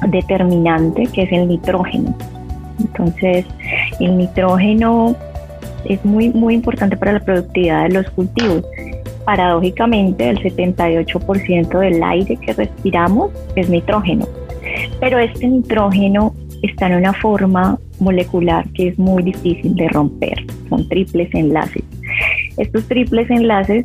determinante, 0.09 1.07
que 1.13 1.23
es 1.23 1.33
el 1.33 1.49
nitrógeno. 1.49 2.15
Entonces, 2.79 3.45
el 3.99 4.17
nitrógeno 4.17 5.15
es 5.85 6.05
muy, 6.05 6.31
muy 6.31 6.55
importante 6.55 6.97
para 6.97 7.13
la 7.13 7.21
productividad 7.21 7.85
de 7.85 7.95
los 7.95 8.11
cultivos. 8.11 8.65
Paradójicamente, 9.25 10.29
el 10.29 10.39
78% 10.43 11.79
del 11.79 12.03
aire 12.03 12.37
que 12.37 12.53
respiramos 12.53 13.31
es 13.55 13.69
nitrógeno, 13.69 14.27
pero 14.99 15.19
este 15.19 15.47
nitrógeno 15.47 16.35
está 16.63 16.87
en 16.89 16.97
una 16.97 17.13
forma 17.13 17.79
molecular 18.01 18.69
que 18.73 18.89
es 18.89 18.99
muy 18.99 19.23
difícil 19.23 19.75
de 19.75 19.89
romper, 19.89 20.45
son 20.69 20.89
triples 20.89 21.29
enlaces. 21.35 21.83
Estos 22.57 22.85
triples 22.89 23.31
enlaces, 23.31 23.85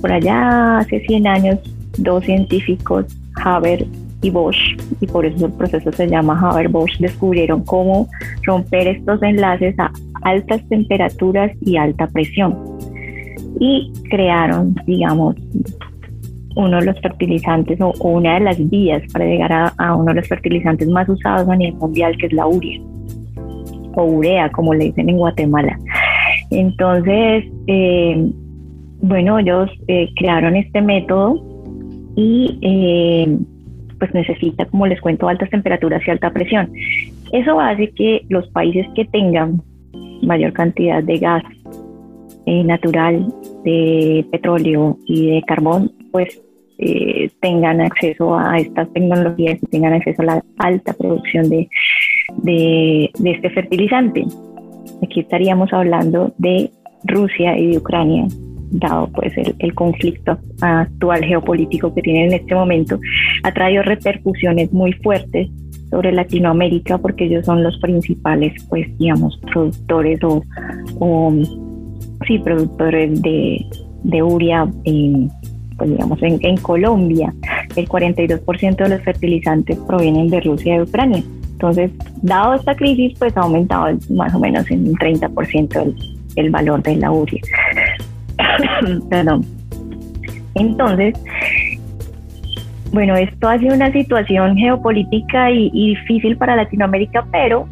por 0.00 0.12
allá 0.12 0.78
hace 0.78 1.00
100 1.00 1.26
años, 1.26 1.58
dos 1.98 2.24
científicos, 2.24 3.06
Haber 3.42 3.86
y 4.22 4.30
Bosch, 4.30 4.76
y 5.00 5.06
por 5.06 5.26
eso 5.26 5.46
el 5.46 5.52
proceso 5.52 5.92
se 5.92 6.06
llama 6.08 6.38
Haber-Bosch, 6.40 6.98
descubrieron 6.98 7.64
cómo 7.64 8.08
romper 8.44 8.88
estos 8.88 9.22
enlaces 9.22 9.78
a 9.78 9.90
altas 10.22 10.66
temperaturas 10.68 11.52
y 11.60 11.76
alta 11.76 12.06
presión. 12.08 12.56
Y 13.58 13.92
crearon, 14.10 14.74
digamos, 14.86 15.36
uno 16.56 16.78
de 16.78 16.86
los 16.86 17.00
fertilizantes 17.00 17.78
o, 17.80 17.92
una 18.08 18.34
de 18.34 18.40
las 18.40 18.70
vías 18.70 19.02
para 19.12 19.26
llegar 19.26 19.72
a, 19.76 19.94
uno 19.94 20.06
de 20.06 20.20
los 20.20 20.28
fertilizantes 20.28 20.88
más 20.88 21.08
usados 21.08 21.48
a 21.48 21.56
nivel 21.56 21.74
mundial, 21.74 22.16
que 22.16 22.26
es 22.26 22.32
la 22.32 22.46
urea, 22.46 22.80
o 23.94 24.04
urea, 24.04 24.50
como 24.50 24.74
le 24.74 24.86
dicen 24.86 25.08
en 25.08 25.18
Guatemala. 25.18 25.78
Entonces, 26.50 27.44
eh, 27.66 28.30
bueno, 29.02 29.38
ellos 29.38 29.70
eh, 29.88 30.08
crearon 30.16 30.56
este 30.56 30.80
método 30.80 31.42
y 32.16 32.58
eh, 32.62 33.38
pues 33.98 34.12
necesita, 34.14 34.64
como 34.66 34.86
les 34.86 35.00
cuento, 35.00 35.28
altas 35.28 35.50
temperaturas 35.50 36.02
y 36.06 36.10
alta 36.10 36.30
presión. 36.30 36.70
Eso 37.32 37.60
hace 37.60 37.90
que 37.90 38.24
los 38.28 38.48
países 38.48 38.86
que 38.94 39.04
tengan 39.04 39.62
mayor 40.22 40.52
cantidad 40.52 41.02
de 41.02 41.18
gas 41.18 41.42
eh, 42.46 42.64
natural, 42.64 43.26
de 43.64 44.24
petróleo 44.30 44.98
y 45.04 45.32
de 45.32 45.42
carbón, 45.42 45.92
pues 46.12 46.40
eh, 46.78 47.30
tengan 47.40 47.80
acceso 47.80 48.36
a 48.36 48.58
estas 48.58 48.92
tecnologías 48.92 49.58
y 49.62 49.66
tengan 49.66 49.94
acceso 49.94 50.22
a 50.22 50.26
la 50.26 50.44
alta 50.58 50.92
producción 50.92 51.48
de, 51.48 51.68
de, 52.42 53.10
este 53.24 53.50
fertilizante. 53.50 54.24
Aquí 55.02 55.20
estaríamos 55.20 55.72
hablando 55.72 56.34
de 56.38 56.70
Rusia 57.04 57.58
y 57.58 57.72
de 57.72 57.78
Ucrania, 57.78 58.26
dado 58.70 59.08
pues 59.12 59.32
el, 59.58 59.74
conflicto 59.74 60.38
actual 60.60 61.24
geopolítico 61.24 61.94
que 61.94 62.02
tiene 62.02 62.26
en 62.26 62.34
este 62.34 62.54
momento, 62.54 63.00
ha 63.42 63.52
traído 63.52 63.82
repercusiones 63.82 64.72
muy 64.72 64.92
fuertes 64.92 65.48
sobre 65.90 66.12
Latinoamérica 66.12 66.98
porque 66.98 67.24
ellos 67.24 67.46
son 67.46 67.62
los 67.62 67.78
principales, 67.78 68.52
pues 68.68 68.86
digamos, 68.98 69.40
productores 69.52 70.20
o, 70.24 70.42
sí, 72.26 72.38
productores 72.38 73.20
de, 73.22 73.66
de 74.02 74.22
uria 74.22 74.66
en, 74.84 75.30
pues 75.76 75.90
digamos, 75.90 76.22
en, 76.22 76.38
en 76.42 76.56
Colombia. 76.58 77.32
El 77.74 77.88
42% 77.88 78.76
de 78.76 78.88
los 78.88 79.02
fertilizantes 79.02 79.78
provienen 79.86 80.28
de 80.28 80.40
Rusia 80.40 80.76
y 80.76 80.80
Ucrania. 80.80 81.22
Entonces, 81.52 81.90
dado 82.22 82.54
esta 82.54 82.74
crisis, 82.74 83.18
pues 83.18 83.36
ha 83.36 83.40
aumentado 83.40 83.96
más 84.10 84.34
o 84.34 84.38
menos 84.38 84.70
en 84.70 84.88
un 84.88 84.94
30% 84.94 85.82
el, 85.82 85.96
el 86.36 86.50
valor 86.50 86.82
de 86.82 86.96
la 86.96 87.10
uria. 87.10 87.40
Perdón. 89.10 89.44
Entonces, 90.54 91.14
bueno, 92.92 93.14
esto 93.16 93.48
ha 93.48 93.58
sido 93.58 93.74
una 93.74 93.92
situación 93.92 94.56
geopolítica 94.56 95.50
y, 95.50 95.70
difícil 95.70 96.36
para 96.36 96.56
Latinoamérica, 96.56 97.26
pero 97.30 97.68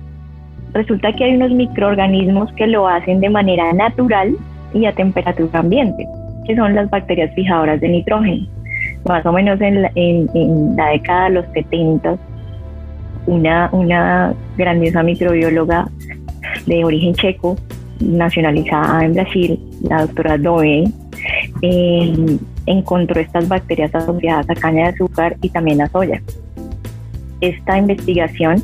resulta 0.75 1.13
que 1.13 1.25
hay 1.25 1.37
unos 1.37 1.53
microorganismos 1.53 2.53
que 2.55 2.67
lo 2.67 2.87
hacen 2.87 3.21
de 3.21 3.31
manera 3.31 3.73
natural 3.73 4.37
y 4.75 4.87
a 4.87 4.93
temperatura 4.93 5.61
ambiente, 5.61 6.07
que 6.47 6.57
son 6.57 6.75
las 6.75 6.91
bacterias 6.91 7.33
fijadoras 7.35 7.81
de 7.81 7.89
nitrógeno. 7.89 8.47
Más 9.09 9.25
o 9.25 9.33
menos 9.33 9.61
en 9.61 9.83
la, 9.83 10.91
década 10.91 11.25
de 11.25 11.31
los 11.31 11.47
70, 11.53 12.17
una, 13.27 13.69
una 13.73 14.35
grandiosa 14.57 15.03
microbióloga 15.03 15.89
de 16.67 16.85
origen 16.85 17.15
checo, 17.15 17.57
nacionalizada 18.01 19.05
en 19.05 19.15
Brasil, 19.15 19.61
la 19.83 20.03
doctora 20.03 20.37
Doe, 20.37 20.85
eh, 21.63 22.39
encontró 22.67 23.21
estas 23.21 23.49
bacterias 23.49 23.95
asociadas 23.95 24.49
a 24.51 24.55
caña 24.55 24.85
de 24.85 24.95
azúcar 24.95 25.37
y 25.41 25.49
también 25.51 25.81
a 25.83 25.89
soya. 25.89 26.21
Esta 27.41 27.79
investigación 27.79 28.63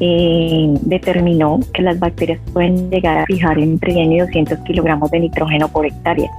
eh, 0.00 0.74
determinó 0.82 1.60
que 1.74 1.82
las 1.82 1.98
bacterias 1.98 2.40
pueden 2.52 2.90
llegar 2.90 3.18
a 3.18 3.26
fijar 3.26 3.58
entre 3.58 3.92
100 3.92 4.12
y 4.12 4.18
200 4.20 4.58
kilogramos 4.60 5.10
de 5.10 5.20
nitrógeno 5.20 5.68
por 5.68 5.86
hectárea. 5.86 6.30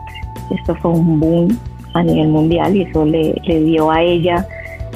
Esto 0.49 0.75
fue 0.75 0.91
un 0.91 1.19
boom 1.19 1.57
a 1.93 2.03
nivel 2.03 2.29
mundial 2.29 2.75
y 2.75 2.83
eso 2.83 3.05
le, 3.05 3.33
dio 3.45 3.91
a 3.91 4.01
ella 4.01 4.47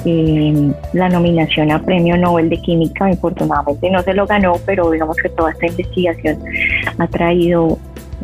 eh, 0.05 0.71
la 0.93 1.09
nominación 1.09 1.71
a 1.71 1.81
Premio 1.81 2.17
Nobel 2.17 2.49
de 2.49 2.57
Química. 2.61 3.09
Infortunadamente 3.09 3.89
no 3.89 4.01
se 4.01 4.13
lo 4.13 4.25
ganó, 4.25 4.55
pero 4.65 4.89
digamos 4.89 5.17
que 5.17 5.29
toda 5.29 5.51
esta 5.51 5.67
investigación 5.67 6.37
ha 6.97 7.07
traído 7.07 7.77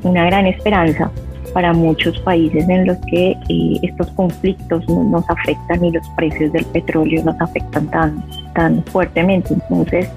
una 0.03 0.25
gran 0.25 0.47
esperanza 0.47 1.11
para 1.53 1.73
muchos 1.73 2.19
países 2.19 2.67
en 2.67 2.87
los 2.87 2.97
que 3.07 3.37
eh, 3.49 3.79
estos 3.81 4.07
conflictos 4.11 4.87
nos 4.87 5.29
afectan 5.29 5.83
y 5.83 5.91
los 5.91 6.07
precios 6.15 6.51
del 6.53 6.65
petróleo 6.65 7.23
nos 7.23 7.39
afectan 7.39 7.87
tan, 7.89 8.23
tan 8.53 8.83
fuertemente. 8.85 9.53
Entonces, 9.53 10.09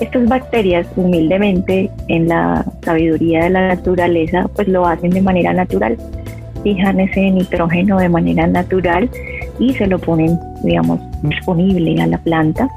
estas 0.00 0.28
bacterias 0.28 0.86
humildemente 0.96 1.90
en 2.08 2.28
la 2.28 2.64
sabiduría 2.82 3.44
de 3.44 3.50
la 3.50 3.68
naturaleza 3.68 4.48
pues 4.54 4.68
lo 4.68 4.86
hacen 4.86 5.10
de 5.10 5.20
manera 5.20 5.52
natural, 5.52 5.96
fijan 6.62 7.00
ese 7.00 7.30
nitrógeno 7.30 7.98
de 7.98 8.08
manera 8.08 8.46
natural 8.46 9.10
y 9.58 9.72
se 9.74 9.86
lo 9.86 9.98
ponen 9.98 10.38
digamos 10.62 11.00
disponible 11.22 12.00
a 12.02 12.06
la 12.06 12.18
planta 12.18 12.68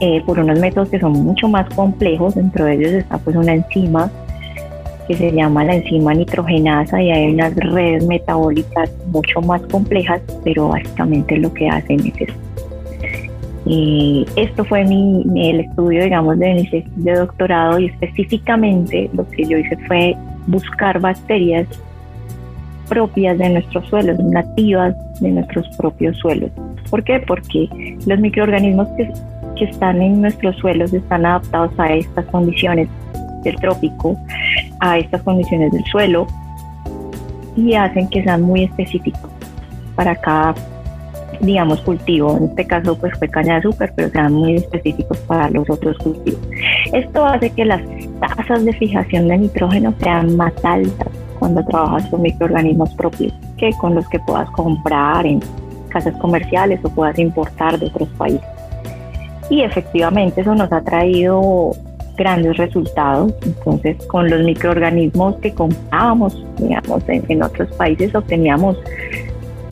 eh, 0.00 0.22
por 0.24 0.38
unos 0.38 0.58
métodos 0.58 0.88
que 0.88 0.98
son 0.98 1.12
mucho 1.12 1.46
más 1.46 1.68
complejos, 1.74 2.34
dentro 2.34 2.64
de 2.64 2.74
ellos 2.74 2.92
está 2.92 3.18
pues 3.18 3.36
una 3.36 3.52
enzima 3.52 4.10
que 5.10 5.16
se 5.16 5.32
llama 5.32 5.64
la 5.64 5.74
enzima 5.74 6.14
nitrogenasa 6.14 7.02
y 7.02 7.10
hay 7.10 7.34
unas 7.34 7.52
redes 7.56 8.06
metabólicas 8.06 8.88
mucho 9.08 9.40
más 9.40 9.60
complejas, 9.62 10.22
pero 10.44 10.68
básicamente 10.68 11.36
lo 11.36 11.52
que 11.52 11.68
hacen 11.68 11.98
es 11.98 12.28
eso. 12.28 12.38
Y 13.66 14.24
esto 14.36 14.64
fue 14.64 14.84
mi, 14.84 15.24
el 15.34 15.62
estudio, 15.62 16.04
digamos, 16.04 16.38
de 16.38 16.54
mi 16.54 16.84
de 17.02 17.12
doctorado 17.12 17.80
y 17.80 17.86
específicamente 17.86 19.10
lo 19.12 19.28
que 19.30 19.46
yo 19.46 19.58
hice 19.58 19.76
fue 19.88 20.14
buscar 20.46 21.00
bacterias 21.00 21.66
propias 22.88 23.36
de 23.36 23.50
nuestros 23.50 23.84
suelos, 23.88 24.16
nativas 24.20 24.94
de 25.20 25.30
nuestros 25.32 25.66
propios 25.76 26.16
suelos. 26.18 26.52
¿Por 26.88 27.02
qué? 27.02 27.18
Porque 27.26 27.68
los 28.06 28.20
microorganismos 28.20 28.86
que, 28.96 29.12
que 29.56 29.64
están 29.64 30.02
en 30.02 30.22
nuestros 30.22 30.54
suelos 30.58 30.92
están 30.92 31.26
adaptados 31.26 31.72
a 31.78 31.94
estas 31.94 32.26
condiciones 32.26 32.88
del 33.42 33.56
trópico 33.56 34.16
a 34.80 34.98
estas 34.98 35.22
condiciones 35.22 35.72
del 35.72 35.84
suelo 35.84 36.26
y 37.56 37.74
hacen 37.74 38.08
que 38.08 38.22
sean 38.22 38.42
muy 38.42 38.64
específicos 38.64 39.30
para 39.94 40.16
cada, 40.16 40.54
digamos, 41.40 41.80
cultivo. 41.82 42.36
En 42.36 42.44
este 42.44 42.66
caso, 42.66 42.96
pues 42.98 43.12
fue 43.18 43.28
caña 43.28 43.54
de 43.54 43.58
azúcar, 43.60 43.92
pero 43.94 44.10
sean 44.10 44.32
muy 44.32 44.56
específicos 44.56 45.18
para 45.18 45.50
los 45.50 45.68
otros 45.68 45.98
cultivos. 45.98 46.40
Esto 46.92 47.24
hace 47.24 47.50
que 47.50 47.64
las 47.64 47.82
tasas 48.20 48.64
de 48.64 48.72
fijación 48.74 49.28
de 49.28 49.38
nitrógeno 49.38 49.94
sean 50.00 50.36
más 50.36 50.52
altas 50.64 51.08
cuando 51.38 51.64
trabajas 51.64 52.06
con 52.10 52.22
microorganismos 52.22 52.94
propios 52.94 53.32
que 53.56 53.72
con 53.74 53.94
los 53.94 54.08
que 54.08 54.18
puedas 54.20 54.48
comprar 54.50 55.26
en 55.26 55.40
casas 55.88 56.14
comerciales 56.18 56.80
o 56.84 56.88
puedas 56.90 57.18
importar 57.18 57.78
de 57.78 57.86
otros 57.86 58.08
países. 58.10 58.46
Y 59.48 59.62
efectivamente 59.62 60.42
eso 60.42 60.54
nos 60.54 60.72
ha 60.72 60.80
traído 60.80 61.72
grandes 62.20 62.58
resultados. 62.58 63.32
Entonces, 63.42 63.96
con 64.06 64.28
los 64.28 64.44
microorganismos 64.44 65.36
que 65.36 65.52
comprábamos, 65.54 66.36
digamos, 66.58 67.02
en, 67.08 67.42
otros 67.42 67.74
países 67.76 68.14
obteníamos 68.14 68.76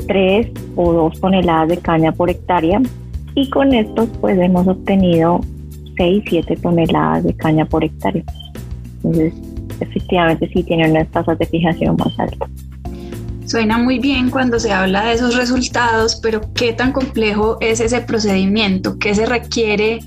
3 0.07 0.47
o 0.75 0.93
2 0.93 1.21
toneladas 1.21 1.69
de 1.69 1.77
caña 1.77 2.11
por 2.11 2.31
hectárea 2.31 2.81
y 3.35 3.51
con 3.51 3.75
estos 3.75 4.09
pues 4.21 4.39
hemos 4.39 4.67
obtenido 4.67 5.41
6, 5.99 6.25
7 6.27 6.57
toneladas 6.57 7.25
de 7.25 7.35
caña 7.35 7.67
por 7.67 7.85
hectárea. 7.85 8.25
Entonces, 8.97 9.35
efectivamente 9.81 10.49
sí 10.53 10.63
tienen 10.63 10.93
unas 10.93 11.09
tasas 11.09 11.39
de 11.39 11.47
fijación 11.47 11.97
más 11.97 12.19
altas. 12.19 12.49
Suena 13.45 13.79
muy 13.79 13.99
bien 13.99 14.31
cuando 14.31 14.59
se 14.59 14.73
habla 14.73 15.07
de 15.07 15.15
esos 15.15 15.35
resultados, 15.35 16.17
pero 16.23 16.41
¿qué 16.55 16.75
tan 16.75 16.93
complejo 16.93 17.59
es 17.61 17.81
ese 17.81 18.01
procedimiento? 18.01 18.99
¿Qué 18.99 19.15
se 19.15 19.25
requiere 19.25 20.01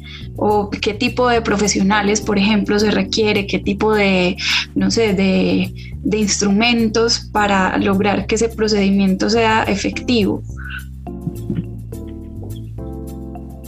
o 0.43 0.71
qué 0.71 0.95
tipo 0.95 1.29
de 1.29 1.39
profesionales, 1.41 2.19
por 2.19 2.39
ejemplo, 2.39 2.79
se 2.79 2.89
requiere? 2.89 3.45
¿Qué 3.45 3.59
tipo 3.59 3.93
de, 3.93 4.35
no 4.73 4.89
sé, 4.89 5.13
de, 5.13 5.69
instrumentos 6.17 7.29
para 7.31 7.77
lograr 7.77 8.25
que 8.25 8.33
ese 8.35 8.49
procedimiento 8.49 9.29
sea 9.29 9.61
efectivo? 9.63 10.41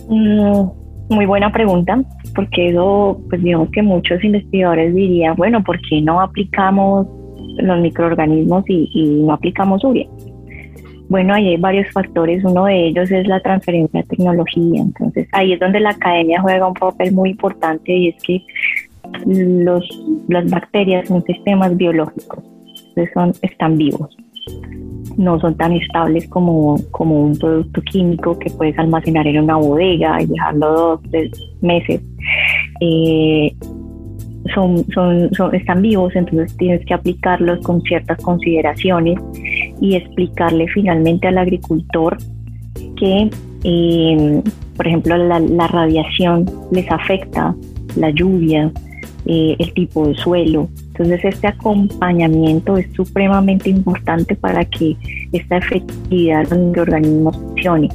Mm, 0.09 1.13
muy 1.13 1.27
buena 1.27 1.51
pregunta, 1.51 2.03
porque 2.33 2.69
eso, 2.69 3.21
pues 3.29 3.43
digamos 3.43 3.69
que 3.69 3.83
muchos 3.83 4.23
investigadores 4.23 4.95
dirían, 4.95 5.35
bueno, 5.35 5.63
¿por 5.63 5.79
qué 5.81 6.01
no 6.01 6.19
aplicamos 6.21 7.05
los 7.57 7.79
microorganismos 7.81 8.63
y, 8.67 9.21
no 9.23 9.33
aplicamos 9.33 9.83
urea. 9.83 10.07
Bueno, 11.09 11.33
hay 11.33 11.57
varios 11.57 11.91
factores. 11.91 12.43
Uno 12.43 12.65
de 12.65 12.87
ellos 12.87 13.11
es 13.11 13.27
la 13.27 13.39
transferencia 13.41 14.01
de 14.01 14.07
tecnología. 14.07 14.81
Entonces, 14.81 15.27
ahí 15.31 15.53
es 15.53 15.59
donde 15.59 15.79
la 15.79 15.91
academia 15.91 16.41
juega 16.41 16.67
un 16.67 16.73
papel 16.73 17.11
muy 17.13 17.31
importante 17.31 17.91
y 17.91 18.09
es 18.09 18.23
que 18.23 18.45
los, 19.25 19.87
las 20.27 20.49
bacterias 20.49 21.07
son 21.07 21.23
sistemas 21.23 21.75
biológicos, 21.75 22.43
son, 23.13 23.33
están 23.41 23.77
vivos. 23.77 24.15
No 25.17 25.39
son 25.39 25.55
tan 25.55 25.73
estables 25.73 26.27
como, 26.29 26.75
como 26.91 27.21
un 27.21 27.37
producto 27.37 27.81
químico 27.81 28.37
que 28.39 28.49
puedes 28.49 28.77
almacenar 28.79 29.27
en 29.27 29.43
una 29.43 29.57
bodega 29.57 30.21
y 30.21 30.25
dejarlo 30.25 30.71
dos, 30.73 31.01
tres 31.11 31.31
meses. 31.61 32.01
Eh, 32.81 33.53
son, 34.53 34.85
son, 34.93 35.33
son, 35.33 35.55
están 35.55 35.81
vivos, 35.81 36.15
entonces 36.15 36.55
tienes 36.57 36.85
que 36.85 36.93
aplicarlos 36.93 37.63
con 37.65 37.81
ciertas 37.81 38.17
consideraciones 38.21 39.19
y 39.81 39.95
explicarle 39.95 40.67
finalmente 40.67 41.27
al 41.27 41.37
agricultor 41.37 42.17
que, 42.97 43.29
eh, 43.63 44.41
por 44.75 44.87
ejemplo, 44.87 45.17
la, 45.17 45.67
radiación 45.67 46.45
les 46.71 46.89
afecta, 46.91 47.55
la 47.95 48.09
lluvia, 48.09 48.71
eh, 49.25 49.55
el 49.59 49.73
tipo 49.73 50.07
de 50.07 50.15
suelo. 50.15 50.69
Entonces 50.87 51.25
este 51.25 51.47
acompañamiento 51.47 52.77
es 52.77 52.91
supremamente 52.93 53.69
importante 53.69 54.35
para 54.35 54.63
que 54.65 54.95
esta 55.31 55.57
efectividad 55.57 56.43
de 56.43 56.55
los 56.55 56.65
microorganismos 56.67 57.37
funcione. 57.37 57.89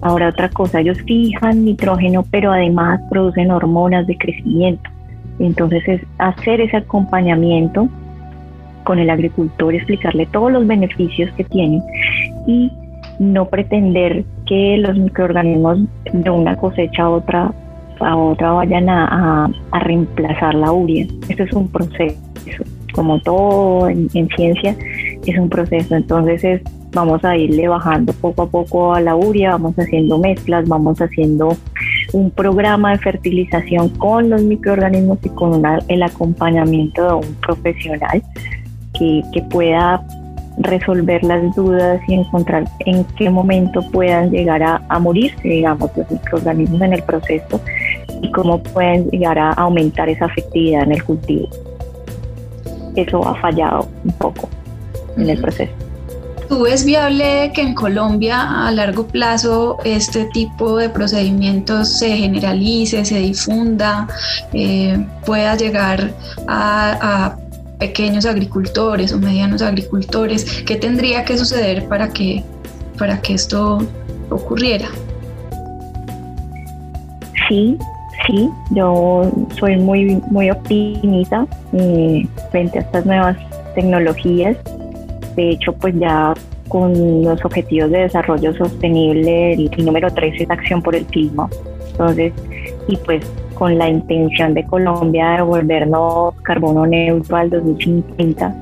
Ahora 0.00 0.28
otra 0.28 0.48
cosa, 0.50 0.80
ellos 0.80 0.98
fijan 1.06 1.64
nitrógeno, 1.64 2.24
pero 2.30 2.52
además 2.52 3.00
producen 3.10 3.50
hormonas 3.50 4.06
de 4.06 4.16
crecimiento. 4.18 4.90
Entonces 5.38 5.82
es 5.86 6.02
hacer 6.18 6.60
ese 6.60 6.78
acompañamiento 6.78 7.88
con 8.86 8.98
el 8.98 9.10
agricultor, 9.10 9.74
explicarle 9.74 10.26
todos 10.26 10.50
los 10.50 10.66
beneficios 10.66 11.30
que 11.36 11.44
tiene 11.44 11.82
y 12.46 12.72
no 13.18 13.48
pretender 13.48 14.24
que 14.46 14.78
los 14.78 14.96
microorganismos 14.96 15.80
de 16.12 16.30
una 16.30 16.56
cosecha 16.56 17.02
a 17.02 17.10
otra 17.10 17.52
a 18.00 18.14
otra 18.14 18.52
vayan 18.52 18.88
a, 18.88 19.50
reemplazar 19.72 20.54
la 20.54 20.70
urea. 20.70 21.06
Esto 21.28 21.44
es 21.44 21.52
un 21.52 21.68
proceso, 21.68 22.18
como 22.92 23.18
todo 23.20 23.88
en, 23.88 24.08
en 24.12 24.28
ciencia, 24.36 24.76
es 25.26 25.38
un 25.38 25.48
proceso. 25.48 25.96
Entonces 25.96 26.44
es 26.44 26.62
vamos 26.96 27.22
a 27.24 27.36
irle 27.36 27.68
bajando 27.68 28.12
poco 28.14 28.42
a 28.42 28.48
poco 28.48 28.94
a 28.94 29.00
la 29.00 29.14
uria, 29.14 29.52
vamos 29.52 29.74
haciendo 29.76 30.18
mezclas, 30.18 30.66
vamos 30.66 30.98
haciendo 30.98 31.54
un 32.12 32.30
programa 32.30 32.92
de 32.92 32.98
fertilización 32.98 33.90
con 33.90 34.30
los 34.30 34.42
microorganismos 34.42 35.18
y 35.22 35.28
con 35.28 35.62
el 35.88 36.02
acompañamiento 36.02 37.06
de 37.06 37.14
un 37.26 37.34
profesional 37.34 38.22
que, 38.98 39.42
pueda 39.50 40.02
resolver 40.58 41.22
las 41.22 41.54
dudas 41.54 42.00
y 42.08 42.14
encontrar 42.14 42.64
en 42.86 43.04
qué 43.16 43.28
momento 43.28 43.82
puedan 43.92 44.30
llegar 44.30 44.62
a, 44.62 44.80
a, 44.88 44.98
morirse, 44.98 45.46
digamos, 45.46 45.90
los 45.96 46.10
microorganismos 46.10 46.80
en 46.80 46.92
el 46.94 47.02
proceso 47.02 47.60
y 48.22 48.30
cómo 48.32 48.62
pueden 48.62 49.08
llegar 49.10 49.38
a 49.38 49.52
aumentar 49.52 50.08
esa 50.08 50.26
efectividad 50.26 50.84
en 50.84 50.92
el 50.92 51.04
cultivo. 51.04 51.48
Eso 52.94 53.26
ha 53.26 53.34
fallado 53.34 53.86
un 54.04 54.12
poco 54.12 54.48
en 55.18 55.28
el 55.28 55.40
proceso. 55.40 55.72
¿Tú 56.48 56.62
ves 56.62 56.84
viable 56.84 57.50
que 57.52 57.60
en 57.60 57.74
Colombia 57.74 58.66
a 58.66 58.70
largo 58.70 59.06
plazo 59.08 59.78
este 59.84 60.26
tipo 60.26 60.76
de 60.76 60.88
procedimientos 60.88 61.88
se 61.98 62.16
generalice, 62.16 63.04
se 63.04 63.18
difunda, 63.18 64.06
eh, 64.52 65.04
pueda 65.24 65.56
llegar 65.56 66.12
a, 66.46 67.36
pequeños 67.78 68.26
agricultores 68.26 69.12
o 69.12 69.18
medianos 69.18 69.62
agricultores? 69.62 70.62
¿Qué 70.62 70.76
tendría 70.76 71.24
que 71.24 71.36
suceder 71.36 71.86
para 71.88 72.08
que, 72.08 72.42
para 72.98 73.20
que 73.20 73.34
esto 73.34 73.78
ocurriera? 74.30 74.88
Sí, 77.48 77.78
sí, 78.26 78.50
yo 78.70 79.30
soy 79.58 79.76
muy, 79.76 80.20
muy 80.30 80.50
optimista 80.50 81.46
eh, 81.72 82.26
frente 82.50 82.78
a 82.78 82.82
estas 82.82 83.06
nuevas 83.06 83.36
tecnologías 83.74 84.56
de 85.36 85.50
hecho, 85.50 85.72
pues 85.74 85.94
ya 85.98 86.34
con 86.68 87.22
los 87.22 87.44
objetivos 87.44 87.90
de 87.90 87.98
desarrollo 87.98 88.54
sostenible, 88.56 89.52
el, 89.52 89.70
número 89.84 90.10
3 90.12 90.40
es 90.40 90.50
acción 90.50 90.82
por 90.82 90.96
el 90.96 91.04
clima. 91.04 91.48
Entonces, 91.92 92.32
y 92.88 92.96
pues 92.96 93.24
con 93.58 93.76
la 93.76 93.88
intención 93.88 94.54
de 94.54 94.64
Colombia 94.64 95.30
de 95.30 95.42
volvernos 95.42 96.34
carbono 96.42 96.86
neutro 96.86 97.36
al 97.36 97.50
2050, 97.50 98.54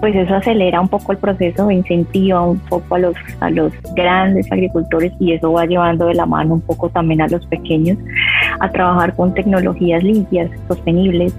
pues 0.00 0.14
eso 0.14 0.34
acelera 0.34 0.80
un 0.80 0.88
poco 0.88 1.12
el 1.12 1.18
proceso, 1.18 1.70
incentiva 1.70 2.42
un 2.42 2.58
poco 2.58 2.94
a 2.94 2.98
los, 2.98 3.14
a 3.40 3.50
los 3.50 3.72
grandes 3.94 4.50
agricultores 4.50 5.12
y 5.18 5.32
eso 5.32 5.52
va 5.52 5.66
llevando 5.66 6.06
de 6.06 6.14
la 6.14 6.26
mano 6.26 6.54
un 6.54 6.60
poco 6.60 6.88
también 6.88 7.20
a 7.20 7.28
los 7.28 7.44
pequeños 7.46 7.98
a 8.60 8.70
trabajar 8.70 9.14
con 9.14 9.34
tecnologías 9.34 10.02
limpias, 10.02 10.50
sostenibles, 10.68 11.34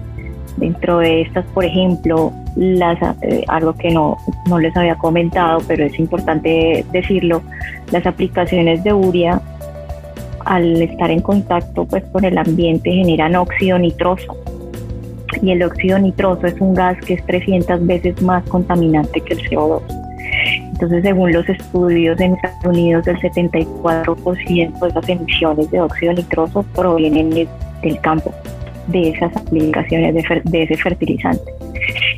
Dentro 0.58 0.98
de 0.98 1.22
estas, 1.22 1.44
por 1.46 1.64
ejemplo, 1.64 2.32
las, 2.56 2.98
eh, 3.22 3.44
algo 3.46 3.74
que 3.74 3.90
no, 3.90 4.16
no 4.48 4.58
les 4.58 4.76
había 4.76 4.96
comentado, 4.96 5.60
pero 5.68 5.84
es 5.84 5.96
importante 6.00 6.84
decirlo, 6.90 7.42
las 7.92 8.04
aplicaciones 8.06 8.82
de 8.82 8.92
uria 8.92 9.40
al 10.48 10.80
estar 10.80 11.10
en 11.10 11.20
contacto 11.20 11.84
pues 11.84 12.02
con 12.10 12.24
el 12.24 12.38
ambiente 12.38 12.90
generan 12.90 13.36
óxido 13.36 13.78
nitroso 13.78 14.34
y 15.42 15.50
el 15.50 15.62
óxido 15.62 15.98
nitroso 15.98 16.46
es 16.46 16.58
un 16.60 16.74
gas 16.74 16.96
que 17.04 17.14
es 17.14 17.26
300 17.26 17.86
veces 17.86 18.20
más 18.22 18.42
contaminante 18.48 19.20
que 19.20 19.34
el 19.34 19.40
CO2. 19.48 19.82
Entonces, 20.72 21.02
según 21.02 21.32
los 21.32 21.46
estudios 21.48 22.18
en 22.20 22.34
Estados 22.34 22.64
Unidos, 22.64 23.06
el 23.06 23.18
74% 23.18 24.80
de 24.80 24.88
esas 24.88 25.08
emisiones 25.08 25.70
de 25.70 25.80
óxido 25.80 26.12
nitroso 26.14 26.64
provienen 26.74 27.30
del 27.30 28.00
campo, 28.00 28.32
de 28.86 29.10
esas 29.10 29.36
aplicaciones 29.36 30.14
de, 30.14 30.62
ese 30.62 30.76
fertilizante. 30.76 31.52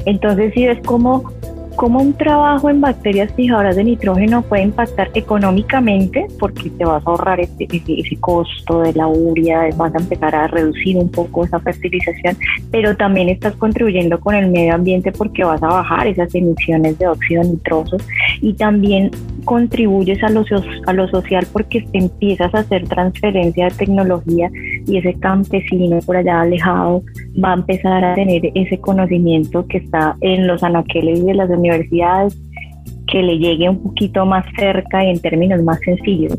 Entonces, 0.07 0.55
si 0.55 0.67
es 0.67 0.79
como 0.87 1.33
cómo 1.81 2.03
un 2.03 2.13
trabajo 2.13 2.69
en 2.69 2.83
bacterias 2.83 3.33
fijadoras 3.35 3.75
de 3.75 3.85
nitrógeno 3.85 4.43
puede 4.43 4.65
impactar 4.65 5.11
económicamente, 5.15 6.27
porque 6.39 6.69
te 6.69 6.85
vas 6.85 7.03
a 7.07 7.11
ahorrar 7.11 7.41
ese, 7.41 7.67
ese, 7.71 8.17
costo 8.21 8.83
de 8.83 8.93
la 8.93 9.07
uria, 9.07 9.71
vas 9.79 9.95
a 9.95 9.99
empezar 9.99 10.35
a 10.35 10.47
reducir 10.49 10.99
un 10.99 11.11
poco 11.11 11.47
esa 11.47 11.59
fertilización, 11.59 12.37
pero 12.71 12.95
también 12.99 13.31
estás 13.31 13.57
contribuyendo 13.57 14.21
con 14.21 14.35
el 14.35 14.51
medio 14.51 14.75
ambiente 14.75 15.11
porque 15.11 15.43
vas 15.43 15.63
a 15.63 15.69
bajar 15.69 16.07
esas 16.07 16.35
emisiones 16.35 16.99
de 16.99 17.09
óxido 17.09 17.45
nitroso 17.45 17.97
y 18.43 18.53
también 18.53 19.11
contribuyes 19.47 20.23
a 20.23 20.29
lo, 20.29 20.45
a 20.87 20.93
lo 20.93 21.09
social 21.09 21.47
porque 21.51 21.87
empiezas 21.95 22.55
a 22.55 22.59
hacer 22.59 22.87
transferencia 22.89 23.71
de 23.71 23.71
tecnología 23.71 24.51
y 24.87 24.99
ese 24.99 25.15
campesino 25.15 25.99
por 26.01 26.19
allá 26.19 26.43
alejado 26.43 27.03
va 27.43 27.53
a 27.53 27.55
empezar 27.55 28.05
a 28.05 28.15
tener 28.15 28.43
ese 28.55 28.79
conocimiento 28.79 29.67
que 29.67 29.79
está 29.79 30.17
en 30.21 30.47
los 30.47 30.63
anaqueles 30.63 31.25
de 31.25 31.35
las 31.35 31.49
universidades, 31.49 31.70
que 33.11 33.23
le 33.23 33.39
llegue 33.39 33.69
un 33.69 33.83
poquito 33.83 34.25
más 34.25 34.45
cerca 34.57 35.05
y 35.05 35.11
en 35.11 35.21
términos 35.21 35.63
más 35.63 35.79
sencillos. 35.81 36.39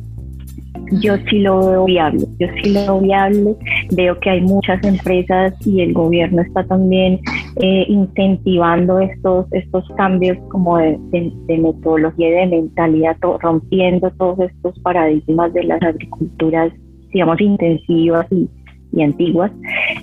Yo 1.01 1.15
sí 1.29 1.39
lo 1.39 1.65
veo 1.65 1.85
viable, 1.85 2.25
yo 2.37 2.47
sí 2.61 2.73
lo 2.73 2.81
veo 2.81 2.99
viable, 2.99 3.55
veo 3.93 4.19
que 4.19 4.29
hay 4.29 4.41
muchas 4.41 4.83
empresas 4.83 5.53
y 5.65 5.81
el 5.81 5.93
gobierno 5.93 6.41
está 6.41 6.65
también 6.65 7.19
eh, 7.61 7.85
incentivando 7.87 8.99
estos, 8.99 9.45
estos 9.51 9.87
cambios 9.95 10.37
como 10.49 10.77
de, 10.77 10.99
metodología 11.47 12.27
y 12.27 12.31
de 12.31 12.47
mentalidad, 12.47 13.15
rompiendo 13.21 14.11
todos 14.11 14.39
estos 14.39 14.77
paradigmas 14.79 15.53
de 15.53 15.63
las 15.63 15.81
agriculturas, 15.81 16.73
digamos, 17.13 17.39
intensivas 17.39 18.27
y, 18.29 18.49
y 18.91 19.01
antiguas, 19.01 19.51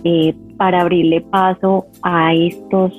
eh, 0.04 0.34
para 0.56 0.80
abrirle 0.80 1.20
paso 1.20 1.86
a 2.02 2.32
estos, 2.34 2.92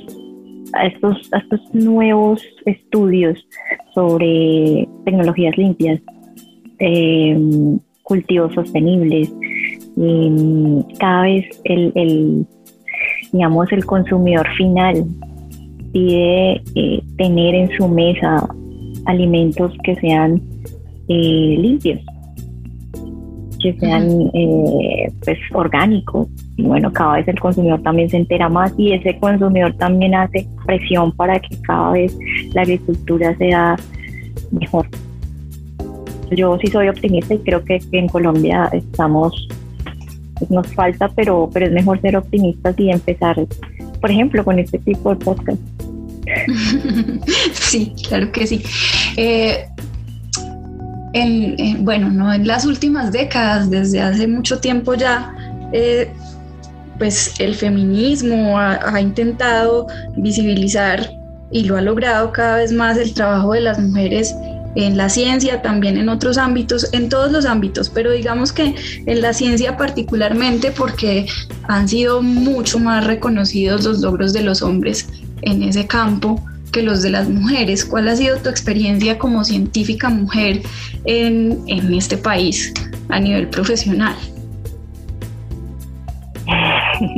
a 0.73 0.87
estos, 0.87 1.29
a 1.33 1.37
estos 1.39 1.61
nuevos 1.73 2.41
estudios 2.65 3.45
sobre 3.93 4.87
tecnologías 5.05 5.57
limpias, 5.57 5.99
em, 6.79 7.79
cultivos 8.03 8.53
sostenibles. 8.53 9.33
Em, 9.97 10.81
cada 10.99 11.23
vez 11.23 11.45
el, 11.65 11.91
el, 11.95 12.45
digamos, 13.31 13.71
el 13.71 13.85
consumidor 13.85 14.47
final 14.57 15.05
pide 15.91 16.61
eh, 16.75 17.01
tener 17.17 17.55
en 17.55 17.69
su 17.77 17.87
mesa 17.87 18.47
alimentos 19.05 19.73
que 19.83 19.95
sean 19.95 20.41
eh, 21.07 21.55
limpios, 21.59 21.99
que 23.61 23.73
sean 23.79 24.29
eh, 24.33 25.11
pues 25.23 25.37
orgánicos. 25.53 26.27
Y 26.59 26.63
bueno, 26.63 26.91
cada 26.91 27.13
vez 27.13 27.27
el 27.29 27.39
consumidor 27.39 27.81
también 27.83 28.09
se 28.09 28.17
entera 28.17 28.49
más 28.49 28.73
y 28.77 28.91
ese 28.91 29.17
consumidor 29.17 29.73
también 29.77 30.13
hace 30.13 30.45
presión 30.65 31.13
para 31.13 31.39
que 31.39 31.57
cada 31.61 31.91
vez 31.91 32.17
la 32.53 32.63
agricultura 32.63 33.33
sea 33.37 33.77
mejor. 34.51 34.85
Yo 36.31 36.57
sí 36.59 36.67
soy 36.67 36.89
optimista 36.89 37.33
y 37.33 37.39
creo 37.39 37.63
que, 37.63 37.79
en 37.93 38.09
Colombia 38.09 38.69
estamos, 38.73 39.47
pues, 40.37 40.51
nos 40.51 40.67
falta, 40.73 41.07
pero, 41.15 41.49
pero 41.53 41.67
es 41.67 41.71
mejor 41.71 42.01
ser 42.01 42.17
optimistas 42.17 42.77
y 42.77 42.91
empezar, 42.91 43.37
por 44.01 44.11
ejemplo, 44.11 44.43
con 44.43 44.59
este 44.59 44.79
tipo 44.79 45.15
de 45.15 45.23
podcast. 45.23 45.61
Sí, 47.53 47.93
claro 48.07 48.31
que 48.33 48.45
sí. 48.45 48.61
Eh, 49.15 49.65
en, 51.13 51.85
bueno, 51.85 52.09
no 52.09 52.33
en 52.33 52.45
las 52.45 52.65
últimas 52.65 53.13
décadas, 53.13 53.69
desde 53.69 54.01
hace 54.01 54.27
mucho 54.27 54.59
tiempo 54.59 54.93
ya, 54.95 55.33
eh, 55.71 56.11
pues 56.99 57.33
el 57.39 57.55
feminismo 57.55 58.59
ha, 58.59 59.01
intentado 59.01 59.87
visibilizar 60.17 61.09
y 61.51 61.63
lo 61.63 61.77
ha 61.77 61.81
logrado 61.81 62.31
cada 62.31 62.57
vez 62.57 62.71
más 62.71 62.97
el 62.97 63.13
trabajo 63.13 63.53
de 63.53 63.61
las 63.61 63.79
mujeres 63.79 64.35
en 64.75 64.97
la 64.97 65.09
ciencia, 65.09 65.61
también 65.61 65.97
en 65.97 66.09
otros 66.09 66.37
ámbitos, 66.37 66.87
en 66.91 67.09
todos 67.09 67.31
los 67.31 67.45
ámbitos, 67.45 67.89
pero 67.89 68.11
digamos 68.11 68.53
que 68.53 68.75
en 69.07 69.21
la 69.21 69.33
ciencia 69.33 69.77
particularmente 69.77 70.71
porque 70.71 71.25
han 71.67 71.87
sido 71.89 72.21
mucho 72.21 72.77
más 72.79 73.05
reconocidos 73.07 73.83
los 73.83 73.99
logros 74.01 74.31
de 74.33 74.43
los 74.43 74.61
hombres 74.61 75.07
en 75.41 75.63
ese 75.63 75.87
campo 75.87 76.43
que 76.71 76.83
los 76.83 77.01
de 77.01 77.09
las 77.09 77.27
mujeres. 77.27 77.83
¿Cuál 77.83 78.07
ha 78.09 78.15
sido 78.15 78.37
tu 78.37 78.49
experiencia 78.49 79.17
como 79.17 79.43
científica 79.43 80.09
mujer 80.09 80.61
en, 81.05 81.63
este 81.67 82.17
país 82.17 82.73
a 83.09 83.19
nivel 83.19 83.49
profesional? 83.49 84.15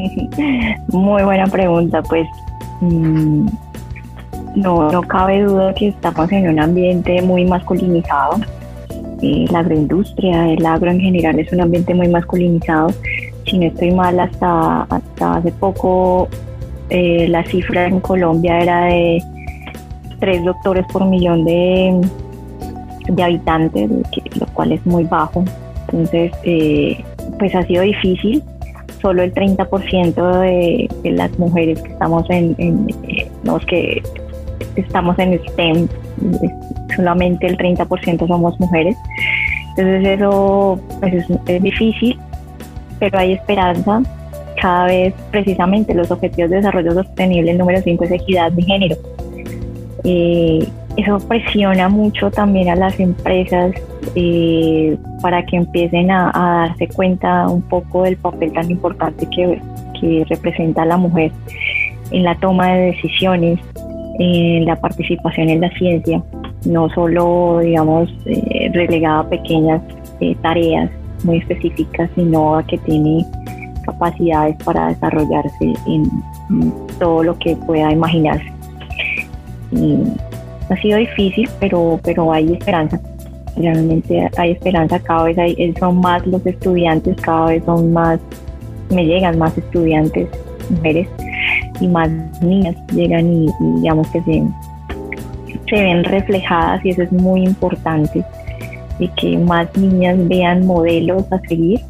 Muy 0.88 1.24
buena 1.24 1.48
pregunta, 1.48 2.02
pues 2.04 2.28
mm, 2.82 3.48
no, 4.56 4.92
no 4.92 5.02
cabe 5.04 5.44
duda 5.44 5.74
que 5.74 5.90
estamos 5.90 6.32
en 6.32 6.50
un 6.50 6.60
ambiente 6.60 7.22
muy 7.22 7.46
masculinizado. 7.46 8.40
Eh, 9.22 9.46
la 9.52 9.60
agroindustria, 9.60 10.52
el 10.52 10.66
agro 10.66 10.90
en 10.90 11.00
general 11.00 11.40
es 11.40 11.52
un 11.54 11.62
ambiente 11.62 11.94
muy 11.94 12.08
masculinizado. 12.08 12.90
Si 13.46 13.58
no 13.58 13.68
estoy 13.68 13.92
mal, 13.92 14.20
hasta, 14.20 14.84
hasta 14.84 15.36
hace 15.36 15.52
poco 15.52 16.28
eh, 16.90 17.28
la 17.30 17.44
cifra 17.46 17.88
en 17.88 18.00
Colombia 18.00 18.60
era 18.60 18.86
de 18.86 19.24
tres 20.20 20.44
doctores 20.44 20.86
por 20.92 21.06
millón 21.06 21.46
de, 21.46 22.02
de 23.10 23.24
habitantes, 23.24 23.90
lo 24.40 24.46
cual 24.54 24.72
es 24.72 24.86
muy 24.86 25.04
bajo. 25.04 25.44
Entonces, 25.88 26.32
eh, 26.44 27.04
pues 27.40 27.54
ha 27.56 27.64
sido 27.64 27.84
difícil. 27.84 28.44
Solo 29.02 29.24
el 29.24 29.34
30% 29.34 30.40
de, 30.42 30.90
de, 31.04 31.12
las 31.12 31.38
mujeres 31.40 31.82
que 31.82 31.92
estamos 31.92 32.30
en, 32.30 32.56
eh, 33.08 33.30
los 33.44 33.66
que 33.66 34.02
estamos 34.76 35.18
en 35.20 35.40
STEM, 35.48 35.88
solamente 36.96 37.48
el 37.48 37.58
30% 37.58 38.28
somos 38.28 38.60
mujeres. 38.60 38.96
Entonces 39.70 40.20
eso 40.20 40.80
pues 41.00 41.14
es, 41.14 41.26
es 41.48 41.64
difícil, 41.64 42.20
pero 43.00 43.18
hay 43.18 43.34
esperanza. 43.34 44.02
Cada 44.62 44.86
vez 44.86 45.14
precisamente 45.32 45.94
los 45.96 46.12
objetivos 46.12 46.52
de 46.52 46.58
desarrollo 46.58 46.94
sostenible, 46.94 47.52
el 47.52 47.58
número 47.58 47.82
5 47.82 48.04
es 48.04 48.12
equidad 48.12 48.52
de 48.52 48.62
género. 48.62 48.96
Eh, 50.04 50.68
eso 50.98 51.20
presiona 51.28 51.90
mucho 51.90 52.30
también 52.30 52.70
a 52.70 52.76
las 52.76 53.00
empresas 53.00 53.72
eh, 54.16 54.98
para 55.22 55.46
que 55.46 55.58
empiecen 55.58 56.12
a, 56.12 56.68
darse 56.68 56.88
cuenta 56.90 57.48
un 57.48 57.62
poco 57.62 58.04
del 58.04 58.18
papel 58.18 58.52
tan 58.54 58.70
importante 58.70 59.28
que, 59.28 59.62
representa 60.28 60.84
la 60.84 60.98
mujer 60.98 61.32
en 62.10 62.24
la 62.24 62.34
toma 62.40 62.74
de 62.74 62.88
decisiones, 62.88 63.60
en 64.18 64.66
la 64.66 64.76
participación 64.76 65.48
en 65.50 65.62
la 65.62 65.70
ciencia, 65.78 66.24
no 66.66 66.90
solo, 66.90 67.60
digamos, 67.62 68.10
eh, 68.26 68.72
relegada 68.74 69.20
a 69.20 69.30
pequeñas 69.30 69.80
tareas 70.42 70.90
muy 71.24 71.38
específicas, 71.38 72.10
sino 72.16 72.56
a 72.56 72.66
que 72.66 72.80
tiene 72.80 73.24
capacidades 73.86 74.56
para 74.64 74.88
desarrollarse 74.88 75.74
en 75.86 76.10
todo 76.98 77.22
lo 77.22 77.38
que 77.38 77.56
pueda 77.58 77.92
imaginarse 77.92 78.52
ha 80.72 80.82
sido 80.82 80.98
difícil, 80.98 81.50
pero, 81.60 82.00
pero 82.04 82.32
hay 82.32 82.54
esperanza. 82.54 83.00
Realmente 83.58 84.30
hay 84.38 84.52
esperanza, 84.52 85.00
cada 85.00 85.24
vez 85.24 85.38
hay, 85.38 85.74
son 85.80 86.00
más 86.00 86.26
los 86.26 86.46
estudiantes, 86.46 87.16
cada 87.22 87.48
vez 87.48 87.64
son 87.66 87.92
más, 87.92 88.20
me 88.90 89.06
llegan 89.06 89.38
más 89.38 89.58
estudiantes, 89.58 90.30
mujeres, 90.70 91.08
y 91.80 91.88
más 91.88 92.10
niñas 92.42 92.76
llegan 92.94 93.32
y, 93.34 93.48
digamos 93.76 94.08
que 94.10 94.22
se, 94.22 94.44
se 95.70 95.76
ven 95.76 96.04
reflejadas 96.04 96.84
y 96.86 96.90
eso 96.90 97.04
es 97.04 97.12
muy 97.12 97.44
importante, 97.44 98.24
de 99.00 99.10
que 99.18 99.38
más 99.38 99.68
niñas 99.76 100.18
vean 100.28 100.66
modelos 100.66 101.24
a 101.32 101.40
seguir, 101.48 101.82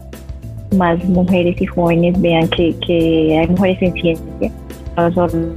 más 0.75 1.03
mujeres 1.05 1.61
y 1.61 1.65
jóvenes 1.65 2.19
vean 2.21 2.47
que, 2.49 2.75
que 2.85 3.37
hay 3.37 3.47
mujeres 3.47 3.81
en 3.81 3.93
ciencia. 3.93 4.51
Nosotros 4.97 5.55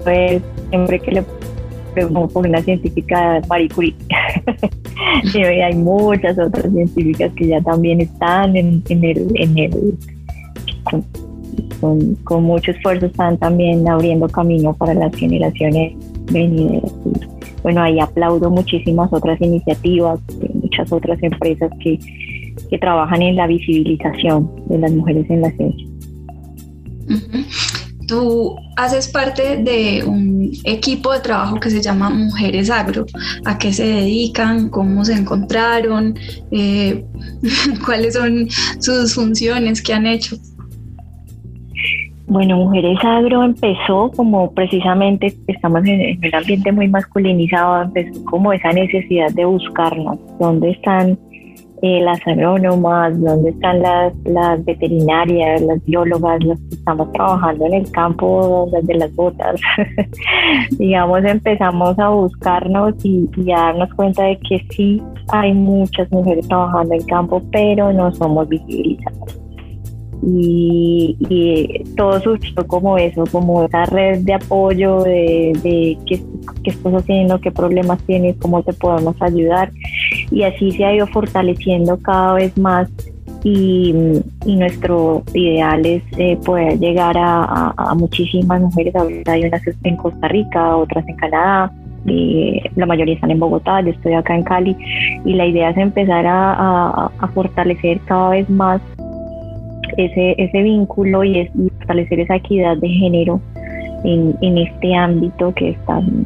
siempre 0.71 1.01
que 1.01 1.11
le 1.13 1.25
por 1.95 2.47
una 2.47 2.61
científica 2.63 3.41
Marie 3.49 3.69
Curie. 3.69 3.95
y 5.33 5.39
hay 5.43 5.75
muchas 5.75 6.39
otras 6.39 6.73
científicas 6.73 7.33
que 7.37 7.49
ya 7.49 7.61
también 7.63 8.01
están 8.01 8.57
en, 8.57 8.83
el, 8.89 9.31
en 9.35 9.59
el 9.59 9.99
con, 11.81 12.15
con 12.25 12.45
mucho 12.45 12.71
esfuerzo 12.71 13.07
están 13.07 13.39
también 13.39 13.89
abriendo 13.89 14.29
camino 14.29 14.75
para 14.75 14.95
las 14.95 15.15
generaciones 15.15 15.95
venideras. 16.33 16.93
Bueno, 17.63 17.83
ahí 17.83 17.99
aplaudo 17.99 18.51
muchísimas 18.51 19.13
otras 19.13 19.41
iniciativas, 19.41 20.21
muchas 20.53 20.93
otras 20.93 21.23
empresas 21.23 21.71
que, 21.83 21.99
que 22.69 22.79
trabajan 22.79 23.23
en 23.23 23.37
la 23.37 23.47
visibilización 23.47 24.51
de 24.69 24.79
las 24.79 24.93
mujeres 24.93 25.29
en 25.31 25.41
la 25.41 25.51
ciencia. 25.53 25.87
Tú 28.07 28.57
haces 28.77 29.09
parte 29.09 29.57
de 29.57 30.05
un 30.05 30.51
equipo 30.65 31.13
de 31.13 31.21
trabajo 31.21 31.59
que 31.61 31.71
se 31.71 31.81
llama 31.81 32.11
Mujeres 32.11 32.71
Agro. 32.71 33.07
¿A 33.45 33.59
qué 33.59 33.73
se 33.73 33.85
dedican? 33.85 34.69
¿Cómo 34.69 35.05
se 35.05 35.15
encontraron? 35.15 36.15
Eh, 36.51 37.05
¿Cuáles 37.85 38.15
son 38.15 38.49
sus 38.81 39.15
funciones? 39.15 39.83
¿Qué 39.83 39.95
han 39.95 40.07
hecho? 40.07 40.37
Bueno, 42.27 42.57
Mujeres 42.57 42.99
Agro 43.03 43.45
empezó 43.45 44.11
como 44.17 44.53
precisamente 44.53 45.37
estamos 45.47 45.85
en, 45.85 46.19
un 46.19 46.35
ambiente 46.35 46.73
muy 46.73 46.89
masculinizado, 46.89 47.83
empezó 47.83 48.25
como 48.25 48.53
esa 48.53 48.73
necesidad 48.73 49.31
de 49.33 49.45
buscarnos, 49.45 50.19
dónde 50.41 50.71
están 50.71 51.19
eh, 51.87 52.01
las 52.01 52.19
agrónomas, 52.27 53.21
dónde 53.21 53.51
están 53.51 53.83
las, 53.83 54.15
las 54.25 54.65
veterinarias, 54.65 55.61
las 55.61 55.85
biólogas, 55.85 56.43
las 56.43 56.59
que 56.59 56.77
estamos 56.77 57.13
trabajando 57.13 57.67
en 57.67 57.75
el 57.75 57.91
campo 57.91 58.71
desde 58.73 58.95
las 58.95 59.15
botas. 59.15 59.61
Digamos, 60.79 61.23
empezamos 61.27 61.99
a 61.99 62.09
buscarnos 62.09 62.95
y, 63.05 63.29
y, 63.37 63.53
a 63.53 63.57
darnos 63.57 63.93
cuenta 63.97 64.23
de 64.23 64.39
que 64.49 64.67
sí 64.71 65.03
hay 65.29 65.53
muchas 65.53 66.11
mujeres 66.11 66.49
trabajando 66.49 66.95
en 66.95 67.01
el 67.03 67.07
campo, 67.07 67.43
pero 67.53 67.93
no 67.93 68.11
somos 68.15 68.49
visibilizadas 68.49 69.44
y, 70.27 71.85
todo 71.97 72.21
surgió 72.21 72.67
como 72.67 72.99
eso, 72.99 73.25
como 73.31 73.65
esa 73.65 73.85
red 73.87 74.21
de 74.21 74.35
apoyo 74.35 75.03
de, 75.03 75.53
de 75.63 75.99
qué, 76.07 76.21
estás 76.65 76.95
haciendo, 76.95 77.41
qué 77.41 77.51
problemas 77.51 78.03
tienes, 78.05 78.37
cómo 78.37 78.63
te 78.63 78.73
podemos 78.73 79.21
ayudar. 79.21 79.71
Y 80.31 80.43
así 80.43 80.73
se 80.73 80.85
ha 80.85 80.95
ido 80.95 81.07
fortaleciendo 81.09 81.99
cada 81.99 82.35
vez 82.35 82.57
más 82.57 82.89
y, 83.45 83.95
nuestro 84.47 85.23
ideal 85.35 85.85
es 85.85 86.03
eh, 86.17 86.39
poder 86.45 86.79
llegar 86.79 87.17
a, 87.19 87.95
muchísimas 87.95 88.61
mujeres, 88.61 88.95
ahorita 88.97 89.33
hay 89.33 89.45
unas 89.45 89.63
en 89.83 89.97
Costa 89.97 90.29
Rica, 90.29 90.77
otras 90.77 91.07
en 91.07 91.17
Canadá, 91.17 91.71
y 92.07 92.61
la 92.77 92.87
mayoría 92.87 93.15
están 93.15 93.31
en 93.31 93.41
Bogotá, 93.41 93.81
yo 93.83 93.91
estoy 93.91 94.15
acá 94.15 94.35
en 94.35 94.43
Cali. 94.43 94.77
Y 95.25 95.35
la 95.35 95.47
idea 95.47 95.71
es 95.71 95.77
empezar 95.77 96.27
a, 96.27 97.11
a 97.19 97.29
fortalecer 97.29 98.01
cada 98.07 98.31
vez 98.31 98.49
más 98.51 98.81
ese, 99.97 100.35
ese 100.39 100.63
vínculo 100.63 101.25
y, 101.25 101.41
es, 101.41 101.51
fortalecer 101.79 102.21
esa 102.21 102.37
equidad 102.37 102.77
de 102.77 102.89
género 102.89 103.41
en, 104.05 104.37
en 104.41 104.59
este 104.59 104.95
ámbito 104.95 105.53
que 105.55 105.71
es 105.71 105.87
tan, 105.87 106.25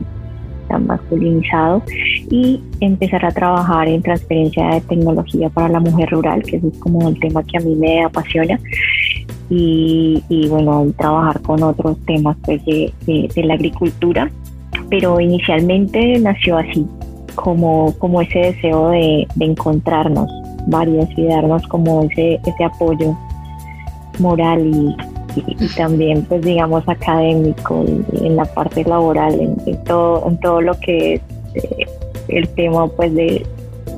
tan 0.68 0.86
masculinizado 0.86 1.82
y 2.30 2.60
empezar 2.80 3.24
a 3.24 3.30
trabajar 3.30 3.88
en 3.88 4.02
transferencia 4.02 4.68
de 4.68 4.80
tecnología 4.82 5.48
para 5.48 5.68
la 5.68 5.80
mujer 5.80 6.10
rural, 6.10 6.42
que 6.42 6.56
es 6.56 6.62
como 6.78 7.08
el 7.08 7.18
tema 7.18 7.42
que 7.42 7.58
a 7.58 7.60
mí 7.60 7.74
me 7.74 8.04
apasiona. 8.04 8.60
Y, 9.50 10.22
y 10.28 10.46
bueno, 10.48 10.92
trabajar 10.98 11.40
con 11.40 11.62
otros 11.62 11.98
temas 12.04 12.36
pues, 12.44 12.62
de, 12.66 12.92
de, 13.06 13.44
la 13.44 13.54
agricultura, 13.54 14.30
pero 14.90 15.18
inicialmente 15.20 16.18
nació 16.18 16.58
así, 16.58 16.86
como, 17.34 17.94
como 17.98 18.20
ese 18.20 18.38
deseo 18.40 18.90
de, 18.90 19.26
de 19.36 19.44
encontrarnos 19.46 20.30
varias 20.66 21.08
y 21.16 21.24
darnos 21.24 21.62
como 21.68 22.02
ese, 22.02 22.38
ese 22.44 22.64
apoyo 22.64 23.16
moral 24.20 24.66
y, 24.66 24.96
también 25.76 26.24
pues 26.24 26.42
digamos 26.42 26.82
académico 26.88 27.84
en 28.12 28.34
la 28.34 28.44
parte 28.44 28.82
laboral 28.82 29.38
en, 29.38 29.84
todo 29.84 30.26
en 30.28 30.40
todo 30.40 30.60
lo 30.60 30.74
que 30.80 31.14
es 31.14 31.20
eh, 31.54 31.86
el 32.28 32.48
tema 32.50 32.88
pues 32.88 33.14
de, 33.14 33.46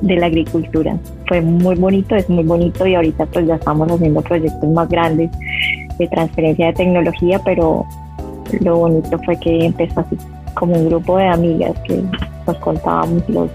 la 0.03 0.25
agricultura. 0.25 0.97
Fue 1.27 1.41
muy 1.41 1.75
bonito 1.75 2.15
es 2.15 2.29
muy 2.29 2.43
bonito 2.43 2.85
y 2.85 2.95
ahorita 2.95 3.25
pues 3.27 3.47
ya 3.47 3.55
estamos 3.55 3.91
haciendo 3.91 4.21
proyectos 4.21 4.69
más 4.69 4.89
grandes 4.89 5.31
de 5.97 6.07
transferencia 6.07 6.67
de 6.67 6.73
tecnología 6.73 7.39
pero 7.43 7.85
lo 8.59 8.77
bonito 8.77 9.17
fue 9.25 9.39
que 9.39 9.65
empezó 9.65 10.01
así 10.01 10.17
como 10.53 10.75
un 10.75 10.89
grupo 10.89 11.17
de 11.17 11.27
amigas 11.27 11.73
que 11.87 12.03
nos 12.45 12.57
contábamos 12.57 13.27
los 13.29 13.49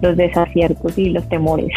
los 0.00 0.16
desaciertos 0.16 0.96
y 0.96 1.10
los 1.10 1.28
temores 1.28 1.70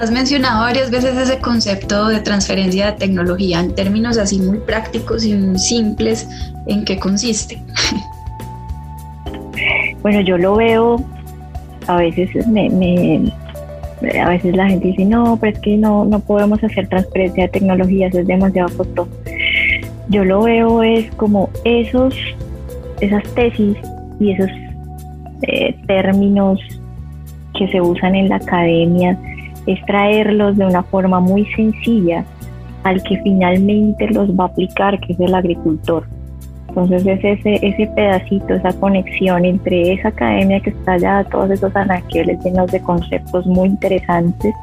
Has 0.00 0.10
mencionado 0.10 0.62
varias 0.62 0.90
veces 0.90 1.14
ese 1.14 1.38
concepto 1.40 2.08
de 2.08 2.20
transferencia 2.20 2.86
de 2.86 2.92
tecnología 2.92 3.60
en 3.60 3.74
términos 3.74 4.16
así 4.16 4.40
muy 4.40 4.56
prácticos 4.56 5.26
y 5.26 5.34
muy 5.34 5.58
simples. 5.58 6.26
¿En 6.66 6.84
qué 6.84 6.98
consiste? 6.98 7.62
Bueno, 10.02 10.22
yo 10.22 10.38
lo 10.38 10.56
veo, 10.56 10.96
a 11.86 11.96
veces 11.98 12.46
me, 12.46 13.30
a 14.18 14.28
veces 14.30 14.56
la 14.56 14.66
gente 14.66 14.88
dice, 14.88 15.04
no, 15.04 15.36
pero 15.38 15.54
es 15.54 15.58
que 15.60 15.76
no, 15.76 16.06
no 16.06 16.20
podemos 16.20 16.64
hacer 16.64 16.88
transferencia 16.88 17.42
de 17.42 17.48
tecnologías, 17.50 18.14
es 18.14 18.26
demasiado 18.26 18.74
costoso. 18.74 19.10
Yo 20.08 20.24
lo 20.24 20.40
veo 20.40 20.82
es 20.82 21.14
como 21.16 21.50
esos, 21.64 22.14
esas 23.02 23.22
tesis 23.34 23.76
y 24.18 24.32
esos 24.32 24.50
eh, 25.42 25.76
términos 25.86 26.58
que 27.58 27.68
se 27.68 27.82
usan 27.82 28.14
en 28.14 28.30
la 28.30 28.36
academia 28.36 29.18
es 29.66 29.84
traerlos 29.86 30.56
de 30.56 30.66
una 30.66 30.82
forma 30.82 31.20
muy 31.20 31.44
sencilla 31.56 32.24
al 32.84 33.02
que 33.02 33.20
finalmente 33.22 34.08
los 34.08 34.30
va 34.30 34.44
a 34.44 34.46
aplicar, 34.48 34.98
que 35.00 35.12
es 35.12 35.20
el 35.20 35.34
agricultor. 35.34 36.04
Entonces 36.68 37.04
es 37.04 37.24
ese, 37.24 37.66
ese 37.66 37.86
pedacito, 37.94 38.54
esa 38.54 38.72
conexión 38.74 39.44
entre 39.44 39.92
esa 39.92 40.08
academia 40.08 40.60
que 40.60 40.70
está 40.70 40.92
allá, 40.92 41.24
todos 41.24 41.50
esos 41.50 41.74
anaqueles 41.74 42.42
llenos 42.44 42.70
de 42.70 42.80
conceptos 42.80 43.44
muy 43.46 43.68
interesantes, 43.68 44.54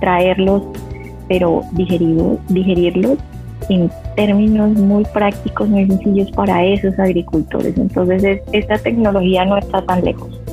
traerlos, 0.00 0.62
pero 1.28 1.62
digerirlos, 1.72 2.38
digerirlos 2.48 3.18
en 3.68 3.90
términos 4.14 4.70
muy 4.74 5.04
prácticos, 5.06 5.68
muy 5.68 5.86
sencillos 5.86 6.30
para 6.30 6.64
esos 6.64 6.96
agricultores. 6.98 7.76
Entonces 7.76 8.40
esta 8.52 8.78
tecnología 8.78 9.44
no 9.44 9.56
está 9.56 9.82
tan 9.82 10.04
lejos 10.04 10.43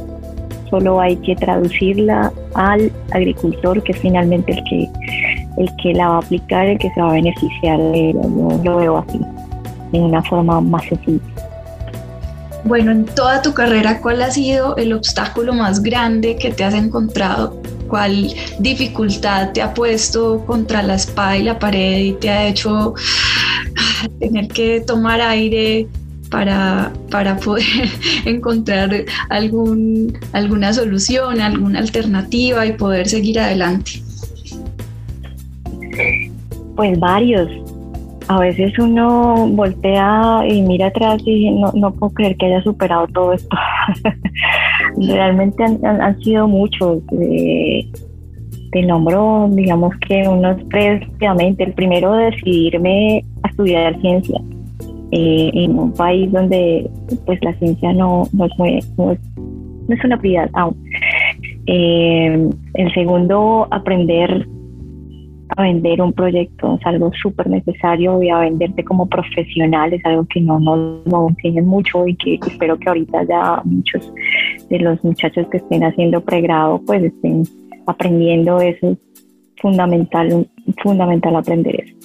solo 0.71 0.99
hay 0.99 1.17
que 1.17 1.35
traducirla 1.35 2.31
al 2.55 2.91
agricultor, 3.11 3.83
que 3.83 3.91
es 3.91 3.99
finalmente 3.99 4.53
el 4.53 4.63
que, 4.63 4.89
el 5.57 5.69
que 5.83 5.93
la 5.93 6.07
va 6.07 6.15
a 6.15 6.19
aplicar, 6.19 6.65
el 6.65 6.79
que 6.79 6.89
se 6.95 7.01
va 7.01 7.09
a 7.09 7.13
beneficiar 7.13 7.77
de. 7.77 8.13
Yo 8.13 8.59
lo 8.63 8.77
veo 8.77 8.97
así, 8.97 9.19
de 9.91 9.99
una 9.99 10.23
forma 10.23 10.59
más 10.61 10.83
sencilla. 10.85 11.21
Bueno, 12.63 12.91
en 12.91 13.05
toda 13.05 13.41
tu 13.41 13.53
carrera, 13.53 13.99
¿cuál 14.01 14.21
ha 14.21 14.31
sido 14.31 14.75
el 14.77 14.93
obstáculo 14.93 15.53
más 15.53 15.81
grande 15.81 16.37
que 16.37 16.51
te 16.51 16.63
has 16.63 16.73
encontrado? 16.73 17.59
¿Cuál 17.87 18.27
dificultad 18.59 19.51
te 19.51 19.61
ha 19.61 19.73
puesto 19.73 20.45
contra 20.45 20.81
la 20.83 20.95
espada 20.95 21.37
y 21.37 21.43
la 21.43 21.59
pared 21.59 21.97
y 21.97 22.13
te 22.13 22.29
ha 22.29 22.47
hecho 22.47 22.93
ah, 23.77 24.07
tener 24.19 24.47
que 24.47 24.79
tomar 24.81 25.19
aire, 25.21 25.87
para, 26.31 26.91
para 27.11 27.35
poder 27.35 27.65
encontrar 28.25 28.89
algún, 29.29 30.17
alguna 30.33 30.73
solución, 30.73 31.39
alguna 31.39 31.79
alternativa 31.79 32.65
y 32.65 32.73
poder 32.73 33.07
seguir 33.07 33.39
adelante? 33.39 33.91
Pues 36.75 36.99
varios. 36.99 37.47
A 38.27 38.39
veces 38.39 38.77
uno 38.79 39.47
voltea 39.47 40.43
y 40.47 40.61
mira 40.61 40.87
atrás 40.87 41.21
y 41.25 41.51
no, 41.51 41.71
no 41.73 41.91
puedo 41.91 42.13
creer 42.13 42.37
que 42.37 42.45
haya 42.45 42.63
superado 42.63 43.07
todo 43.07 43.33
esto. 43.33 43.57
Realmente 44.97 45.63
han, 45.63 46.19
sido 46.21 46.47
muchos. 46.47 46.99
Eh, 47.19 47.89
te 48.71 48.83
nombro, 48.83 49.49
digamos 49.51 49.93
que 50.07 50.25
unos 50.25 50.57
tres, 50.69 51.05
el 51.19 51.73
primero 51.73 52.13
decidirme 52.13 53.25
a 53.43 53.49
estudiar 53.49 53.99
ciencia 53.99 54.39
eh, 55.11 55.51
en 55.53 55.77
un 55.77 55.93
país 55.93 56.31
donde 56.31 56.89
pues 57.25 57.39
la 57.43 57.53
ciencia 57.55 57.93
no, 57.93 58.23
no, 58.33 58.45
es, 58.45 58.51
muy, 58.57 58.79
no, 58.97 59.11
es, 59.11 60.03
una 60.03 60.17
prioridad 60.17 60.49
aún. 60.53 60.75
Eh, 61.67 62.49
el 62.73 62.93
segundo, 62.93 63.67
aprender 63.71 64.47
a 65.57 65.63
vender 65.63 66.01
un 66.01 66.13
proyecto 66.13 66.77
es 66.79 66.85
algo 66.85 67.11
súper 67.21 67.49
necesario 67.49 68.21
y 68.23 68.29
a 68.29 68.39
venderte 68.39 68.83
como 68.83 69.07
profesional 69.07 69.93
es 69.93 70.05
algo 70.05 70.25
que 70.25 70.39
no 70.39 70.59
nos 70.59 71.05
no, 71.05 71.27
mucho 71.63 72.07
y 72.07 72.15
que 72.15 72.35
espero 72.35 72.77
que 72.77 72.87
ahorita 72.87 73.23
ya 73.23 73.61
muchos 73.65 74.13
de 74.69 74.79
los 74.79 75.03
muchachos 75.03 75.47
que 75.49 75.57
estén 75.57 75.83
haciendo 75.83 76.21
pregrado 76.21 76.81
pues 76.85 77.03
estén 77.03 77.43
aprendiendo 77.85 78.61
eso 78.61 78.91
es 78.91 78.97
fundamental 79.61 80.47
fundamental 80.81 81.35
aprender 81.35 81.81
eso 81.81 82.00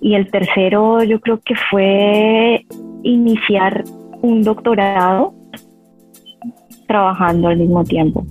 y 0.00 0.14
el 0.14 0.30
tercero 0.30 1.02
yo 1.02 1.20
creo 1.20 1.40
que 1.40 1.54
fue 1.70 2.64
iniciar 3.02 3.84
un 4.22 4.42
doctorado 4.42 5.34
trabajando 6.86 7.48
al 7.48 7.58
mismo 7.58 7.84
tiempo. 7.84 8.24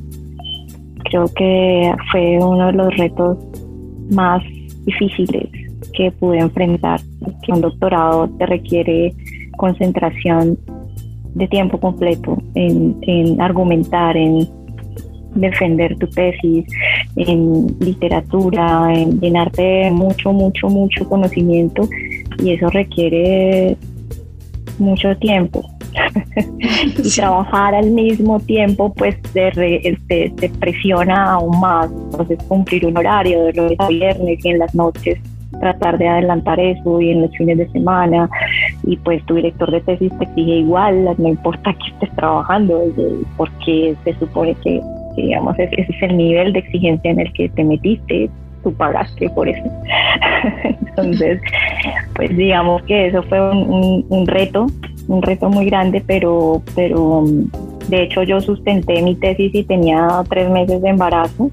Creo 1.05 1.25
que 1.35 1.93
fue 2.11 2.37
uno 2.41 2.67
de 2.67 2.73
los 2.73 2.97
retos 2.97 3.37
más 4.11 4.43
difíciles 4.85 5.49
que 5.93 6.11
pude 6.11 6.39
enfrentar. 6.39 6.99
Que 7.43 7.51
un 7.51 7.61
doctorado 7.61 8.29
te 8.37 8.45
requiere 8.45 9.13
concentración 9.57 10.57
de 11.33 11.47
tiempo 11.47 11.79
completo 11.79 12.37
en, 12.55 12.97
en 13.03 13.39
argumentar, 13.39 14.17
en 14.17 14.47
defender 15.35 15.97
tu 15.97 16.07
tesis, 16.07 16.65
en 17.17 17.75
literatura, 17.79 18.93
en 18.93 19.19
llenarte 19.19 19.61
de 19.61 19.91
mucho, 19.91 20.31
mucho, 20.31 20.67
mucho 20.67 21.07
conocimiento 21.07 21.87
y 22.43 22.51
eso 22.51 22.69
requiere 22.69 23.77
mucho 24.77 25.15
tiempo. 25.17 25.63
y 26.59 27.09
trabajar 27.15 27.73
al 27.73 27.89
mismo 27.89 28.39
tiempo 28.41 28.93
pues 28.93 29.19
te, 29.33 29.51
te, 30.07 30.49
presiona 30.59 31.33
aún 31.33 31.59
más, 31.59 31.89
entonces 31.89 32.37
cumplir 32.47 32.85
un 32.85 32.97
horario 32.97 33.45
de 33.45 33.53
lunes 33.53 33.79
a 33.79 33.87
viernes 33.87 34.45
y 34.45 34.49
en 34.49 34.59
las 34.59 34.75
noches 34.75 35.17
tratar 35.59 35.97
de 35.97 36.07
adelantar 36.07 36.59
eso 36.59 37.01
y 37.01 37.11
en 37.11 37.21
los 37.21 37.31
fines 37.35 37.57
de 37.57 37.69
semana. 37.69 38.29
Y 38.83 38.97
pues 38.97 39.25
tu 39.25 39.35
director 39.35 39.71
de 39.71 39.81
tesis 39.81 40.11
te 40.17 40.25
exige 40.25 40.57
igual, 40.57 41.05
no 41.17 41.27
importa 41.27 41.73
que 41.73 41.93
estés 41.93 42.15
trabajando, 42.15 42.83
porque 43.37 43.95
se 44.03 44.13
supone 44.19 44.55
que 44.63 44.81
digamos, 45.23 45.57
ese 45.59 45.81
es 45.81 46.01
el 46.01 46.17
nivel 46.17 46.53
de 46.53 46.59
exigencia 46.59 47.11
en 47.11 47.19
el 47.19 47.33
que 47.33 47.49
te 47.49 47.63
metiste, 47.63 48.29
tú 48.63 48.73
pagaste 48.73 49.29
por 49.29 49.49
eso. 49.49 49.63
Entonces, 50.87 51.41
pues 52.15 52.35
digamos 52.35 52.81
que 52.83 53.07
eso 53.07 53.23
fue 53.23 53.39
un, 53.51 54.05
un, 54.09 54.27
reto, 54.27 54.67
un 55.07 55.21
reto 55.21 55.49
muy 55.49 55.65
grande, 55.65 56.03
pero, 56.05 56.61
pero 56.75 57.23
de 57.89 58.03
hecho 58.03 58.23
yo 58.23 58.41
sustenté 58.41 59.01
mi 59.01 59.15
tesis 59.15 59.53
y 59.53 59.63
tenía 59.63 60.07
tres 60.29 60.49
meses 60.49 60.81
de 60.81 60.89
embarazo 60.89 61.49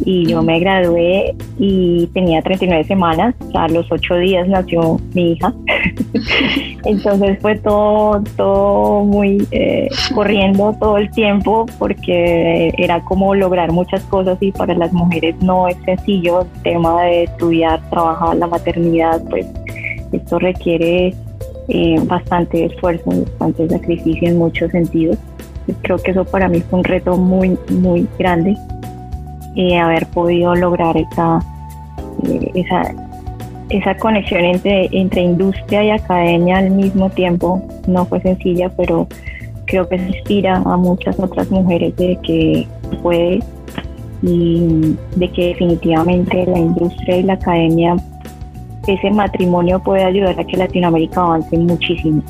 y 0.00 0.26
yo 0.26 0.42
me 0.42 0.58
gradué 0.58 1.34
y 1.58 2.06
tenía 2.08 2.42
39 2.42 2.84
semanas, 2.84 3.34
o 3.46 3.50
sea, 3.52 3.64
a 3.64 3.68
los 3.68 3.90
ocho 3.90 4.16
días 4.16 4.48
nació 4.48 4.98
mi 5.14 5.32
hija. 5.32 5.52
Entonces 6.84 7.38
fue 7.40 7.56
todo, 7.56 8.22
todo 8.36 9.04
muy 9.04 9.46
eh, 9.52 9.88
corriendo 10.14 10.76
todo 10.80 10.98
el 10.98 11.10
tiempo 11.10 11.66
porque 11.78 12.74
era 12.76 13.00
como 13.04 13.34
lograr 13.34 13.72
muchas 13.72 14.02
cosas 14.04 14.36
y 14.40 14.50
para 14.52 14.74
las 14.74 14.92
mujeres 14.92 15.36
no 15.40 15.68
es 15.68 15.76
sencillo 15.84 16.42
el 16.42 16.62
tema 16.62 17.02
de 17.04 17.24
estudiar, 17.24 17.80
trabajar, 17.90 18.36
la 18.36 18.46
maternidad, 18.46 19.22
pues 19.30 19.46
esto 20.12 20.38
requiere 20.38 21.14
eh, 21.68 22.00
bastante 22.04 22.64
esfuerzo, 22.66 23.10
bastante 23.38 23.68
sacrificio 23.68 24.28
en 24.28 24.38
muchos 24.38 24.70
sentidos. 24.72 25.18
Creo 25.82 25.96
que 25.96 26.10
eso 26.10 26.24
para 26.24 26.48
mí 26.48 26.60
fue 26.60 26.80
un 26.80 26.84
reto 26.84 27.16
muy, 27.16 27.56
muy 27.70 28.06
grande 28.18 28.54
y 29.54 29.74
haber 29.74 30.06
podido 30.06 30.54
lograr 30.54 30.96
esa, 30.96 31.40
eh, 32.26 32.50
esa, 32.54 32.94
esa 33.70 33.96
conexión 33.96 34.44
entre, 34.44 34.88
entre 34.92 35.22
industria 35.22 35.84
y 35.84 35.90
academia 35.90 36.58
al 36.58 36.70
mismo 36.70 37.10
tiempo 37.10 37.62
no 37.86 38.04
fue 38.04 38.20
sencilla, 38.20 38.68
pero 38.76 39.06
creo 39.66 39.88
que 39.88 39.98
se 39.98 40.08
inspira 40.08 40.56
a 40.56 40.76
muchas 40.76 41.18
otras 41.18 41.50
mujeres 41.50 41.96
de 41.96 42.18
que 42.22 42.66
puede 43.02 43.40
y 44.22 44.96
de 45.16 45.30
que 45.32 45.48
definitivamente 45.48 46.46
la 46.46 46.58
industria 46.58 47.16
y 47.18 47.22
la 47.24 47.34
academia, 47.34 47.96
ese 48.86 49.10
matrimonio 49.10 49.82
puede 49.82 50.04
ayudar 50.04 50.38
a 50.38 50.44
que 50.44 50.56
Latinoamérica 50.56 51.22
avance 51.22 51.56
muchísimo, 51.58 52.22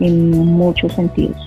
en 0.00 0.30
muchos 0.30 0.92
sentidos. 0.92 1.45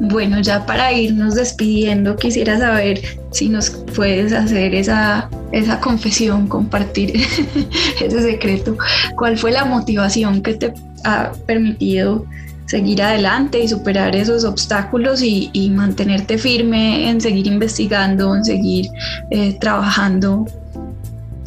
Bueno, 0.00 0.40
ya 0.40 0.66
para 0.66 0.92
irnos 0.92 1.34
despidiendo, 1.34 2.16
quisiera 2.16 2.58
saber 2.58 3.00
si 3.30 3.48
nos 3.48 3.70
puedes 3.70 4.32
hacer 4.32 4.74
esa, 4.74 5.28
esa 5.52 5.80
confesión, 5.80 6.48
compartir 6.48 7.12
ese 8.00 8.22
secreto. 8.22 8.76
¿Cuál 9.16 9.38
fue 9.38 9.52
la 9.52 9.64
motivación 9.64 10.42
que 10.42 10.54
te 10.54 10.74
ha 11.04 11.32
permitido 11.46 12.26
seguir 12.66 13.02
adelante 13.02 13.62
y 13.62 13.68
superar 13.68 14.16
esos 14.16 14.44
obstáculos 14.44 15.22
y, 15.22 15.70
mantenerte 15.70 16.38
firme 16.38 17.08
en 17.08 17.20
seguir 17.20 17.46
investigando, 17.46 18.34
en 18.34 18.44
seguir 18.44 18.88
eh, 19.30 19.56
trabajando 19.60 20.46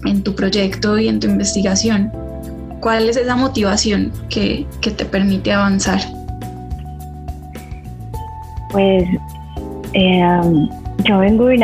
en 0.05 0.23
tu 0.23 0.35
proyecto 0.35 0.97
y 0.97 1.09
en 1.09 1.19
tu 1.19 1.27
investigación? 1.27 2.11
¿Cuál 2.79 3.09
es 3.09 3.17
esa 3.17 3.35
motivación 3.35 4.13
que, 4.29 4.65
que 4.79 4.91
te 4.91 5.03
permite 5.03 5.51
avanzar? 5.51 6.16
Pues 8.71 9.03
eh, 9.93 10.21
yo 11.03 11.19
vengo 11.19 11.45
de, 11.45 11.57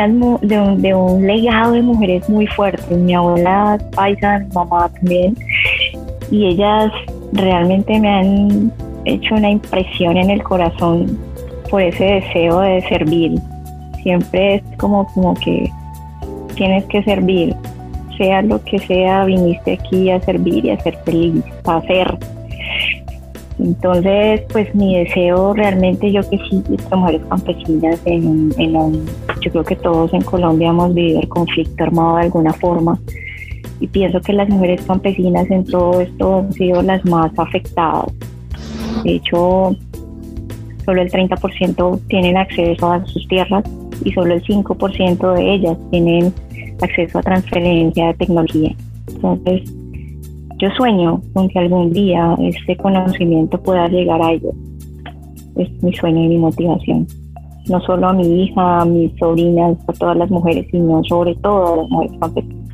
un, 0.58 0.82
de 0.82 0.94
un 0.94 1.26
legado 1.26 1.72
de 1.72 1.82
mujeres 1.82 2.28
muy 2.28 2.46
fuerte. 2.46 2.94
Mi 2.94 3.14
abuela 3.14 3.78
paisa, 3.94 4.38
mi 4.38 4.52
mamá 4.54 4.88
también, 4.88 5.36
y 6.30 6.46
ellas 6.46 6.92
realmente 7.32 7.98
me 7.98 8.08
han 8.08 8.72
hecho 9.04 9.34
una 9.34 9.50
impresión 9.50 10.16
en 10.16 10.30
el 10.30 10.42
corazón 10.42 11.18
por 11.70 11.82
ese 11.82 12.04
deseo 12.04 12.60
de 12.60 12.80
servir. 12.88 13.38
Siempre 14.02 14.56
es 14.56 14.62
como, 14.78 15.06
como 15.14 15.34
que 15.34 15.70
tienes 16.54 16.84
que 16.86 17.02
servir, 17.02 17.54
sea 18.16 18.42
lo 18.42 18.62
que 18.64 18.78
sea, 18.78 19.24
viniste 19.24 19.72
aquí 19.72 20.10
a 20.10 20.20
servir 20.20 20.64
y 20.64 20.70
a 20.70 20.80
ser 20.80 20.96
feliz, 21.04 21.42
a 21.64 21.76
hacer 21.76 22.18
entonces, 23.58 24.42
pues 24.52 24.74
mi 24.74 24.98
deseo 24.98 25.54
realmente, 25.54 26.10
yo 26.10 26.28
que 26.28 26.38
sí, 26.38 26.62
estas 26.72 26.98
mujeres 26.98 27.22
campesinas, 27.28 28.00
en, 28.04 28.52
en 28.58 29.06
yo 29.40 29.50
creo 29.50 29.64
que 29.64 29.76
todos 29.76 30.12
en 30.12 30.22
Colombia 30.22 30.70
hemos 30.70 30.92
vivido 30.92 31.20
el 31.20 31.28
conflicto 31.28 31.84
armado 31.84 32.16
de 32.16 32.22
alguna 32.22 32.52
forma 32.52 32.98
y 33.80 33.86
pienso 33.86 34.20
que 34.20 34.32
las 34.32 34.48
mujeres 34.48 34.82
campesinas 34.82 35.50
en 35.50 35.64
todo 35.64 36.00
esto 36.00 36.38
han 36.38 36.52
sido 36.52 36.82
las 36.82 37.04
más 37.04 37.30
afectadas. 37.38 38.12
De 39.04 39.16
hecho, 39.16 39.76
solo 40.84 41.02
el 41.02 41.10
30% 41.10 42.00
tienen 42.08 42.36
acceso 42.36 42.92
a 42.92 43.04
sus 43.06 43.26
tierras 43.28 43.64
y 44.04 44.12
solo 44.12 44.34
el 44.34 44.42
5% 44.42 45.34
de 45.34 45.54
ellas 45.54 45.76
tienen 45.90 46.32
acceso 46.80 47.18
a 47.18 47.22
transferencia 47.22 48.06
de 48.08 48.14
tecnología. 48.14 48.74
Entonces, 49.08 49.62
yo 50.58 50.70
sueño 50.76 51.20
con 51.32 51.48
que 51.48 51.58
algún 51.58 51.92
día 51.92 52.36
este 52.40 52.76
conocimiento 52.76 53.60
pueda 53.62 53.88
llegar 53.88 54.22
a 54.22 54.32
ellos. 54.32 54.54
Es 55.56 55.70
mi 55.82 55.92
sueño 55.94 56.24
y 56.24 56.28
mi 56.28 56.38
motivación. 56.38 57.06
No 57.68 57.80
solo 57.82 58.08
a 58.08 58.12
mi 58.12 58.44
hija, 58.44 58.80
a 58.80 58.84
mis 58.84 59.16
sobrinas, 59.18 59.76
a 59.88 59.92
todas 59.92 60.16
las 60.16 60.30
mujeres, 60.30 60.66
sino 60.70 61.02
sobre 61.04 61.34
todo 61.36 61.74
a 61.74 61.76
las 61.78 61.88
mujeres 61.88 62.18
campesinas. 62.20 62.64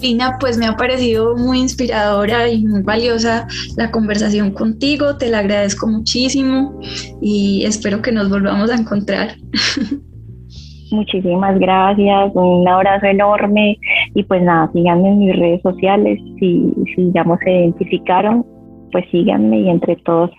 Lina, 0.00 0.36
pues 0.40 0.58
me 0.58 0.66
ha 0.66 0.76
parecido 0.76 1.36
muy 1.36 1.60
inspiradora 1.60 2.48
y 2.48 2.66
muy 2.66 2.82
valiosa 2.82 3.46
la 3.76 3.92
conversación 3.92 4.50
contigo, 4.50 5.16
te 5.16 5.28
la 5.28 5.38
agradezco 5.38 5.86
muchísimo 5.86 6.76
y 7.20 7.64
espero 7.64 8.02
que 8.02 8.10
nos 8.10 8.28
volvamos 8.28 8.70
a 8.70 8.74
encontrar. 8.74 9.36
Muchísimas 10.90 11.58
gracias, 11.58 12.32
un 12.34 12.66
abrazo 12.68 13.06
enorme 13.06 13.78
y 14.14 14.22
pues 14.24 14.42
nada, 14.42 14.70
síganme 14.72 15.08
en 15.08 15.18
mis 15.18 15.36
redes 15.36 15.62
sociales, 15.62 16.18
si, 16.38 16.72
si 16.94 17.10
ya 17.12 17.24
se 17.42 17.50
identificaron, 17.50 18.46
pues 18.90 19.04
síganme 19.10 19.60
y 19.60 19.70
entre 19.70 19.96
todos 19.96 20.30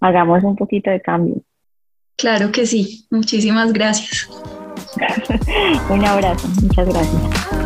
hagamos 0.00 0.42
un 0.42 0.56
poquito 0.56 0.90
de 0.90 1.00
cambio. 1.00 1.36
Claro 2.16 2.50
que 2.50 2.66
sí, 2.66 3.06
muchísimas 3.10 3.72
gracias. 3.72 4.28
un 5.90 6.04
abrazo, 6.04 6.48
muchas 6.62 6.88
gracias. 6.88 7.65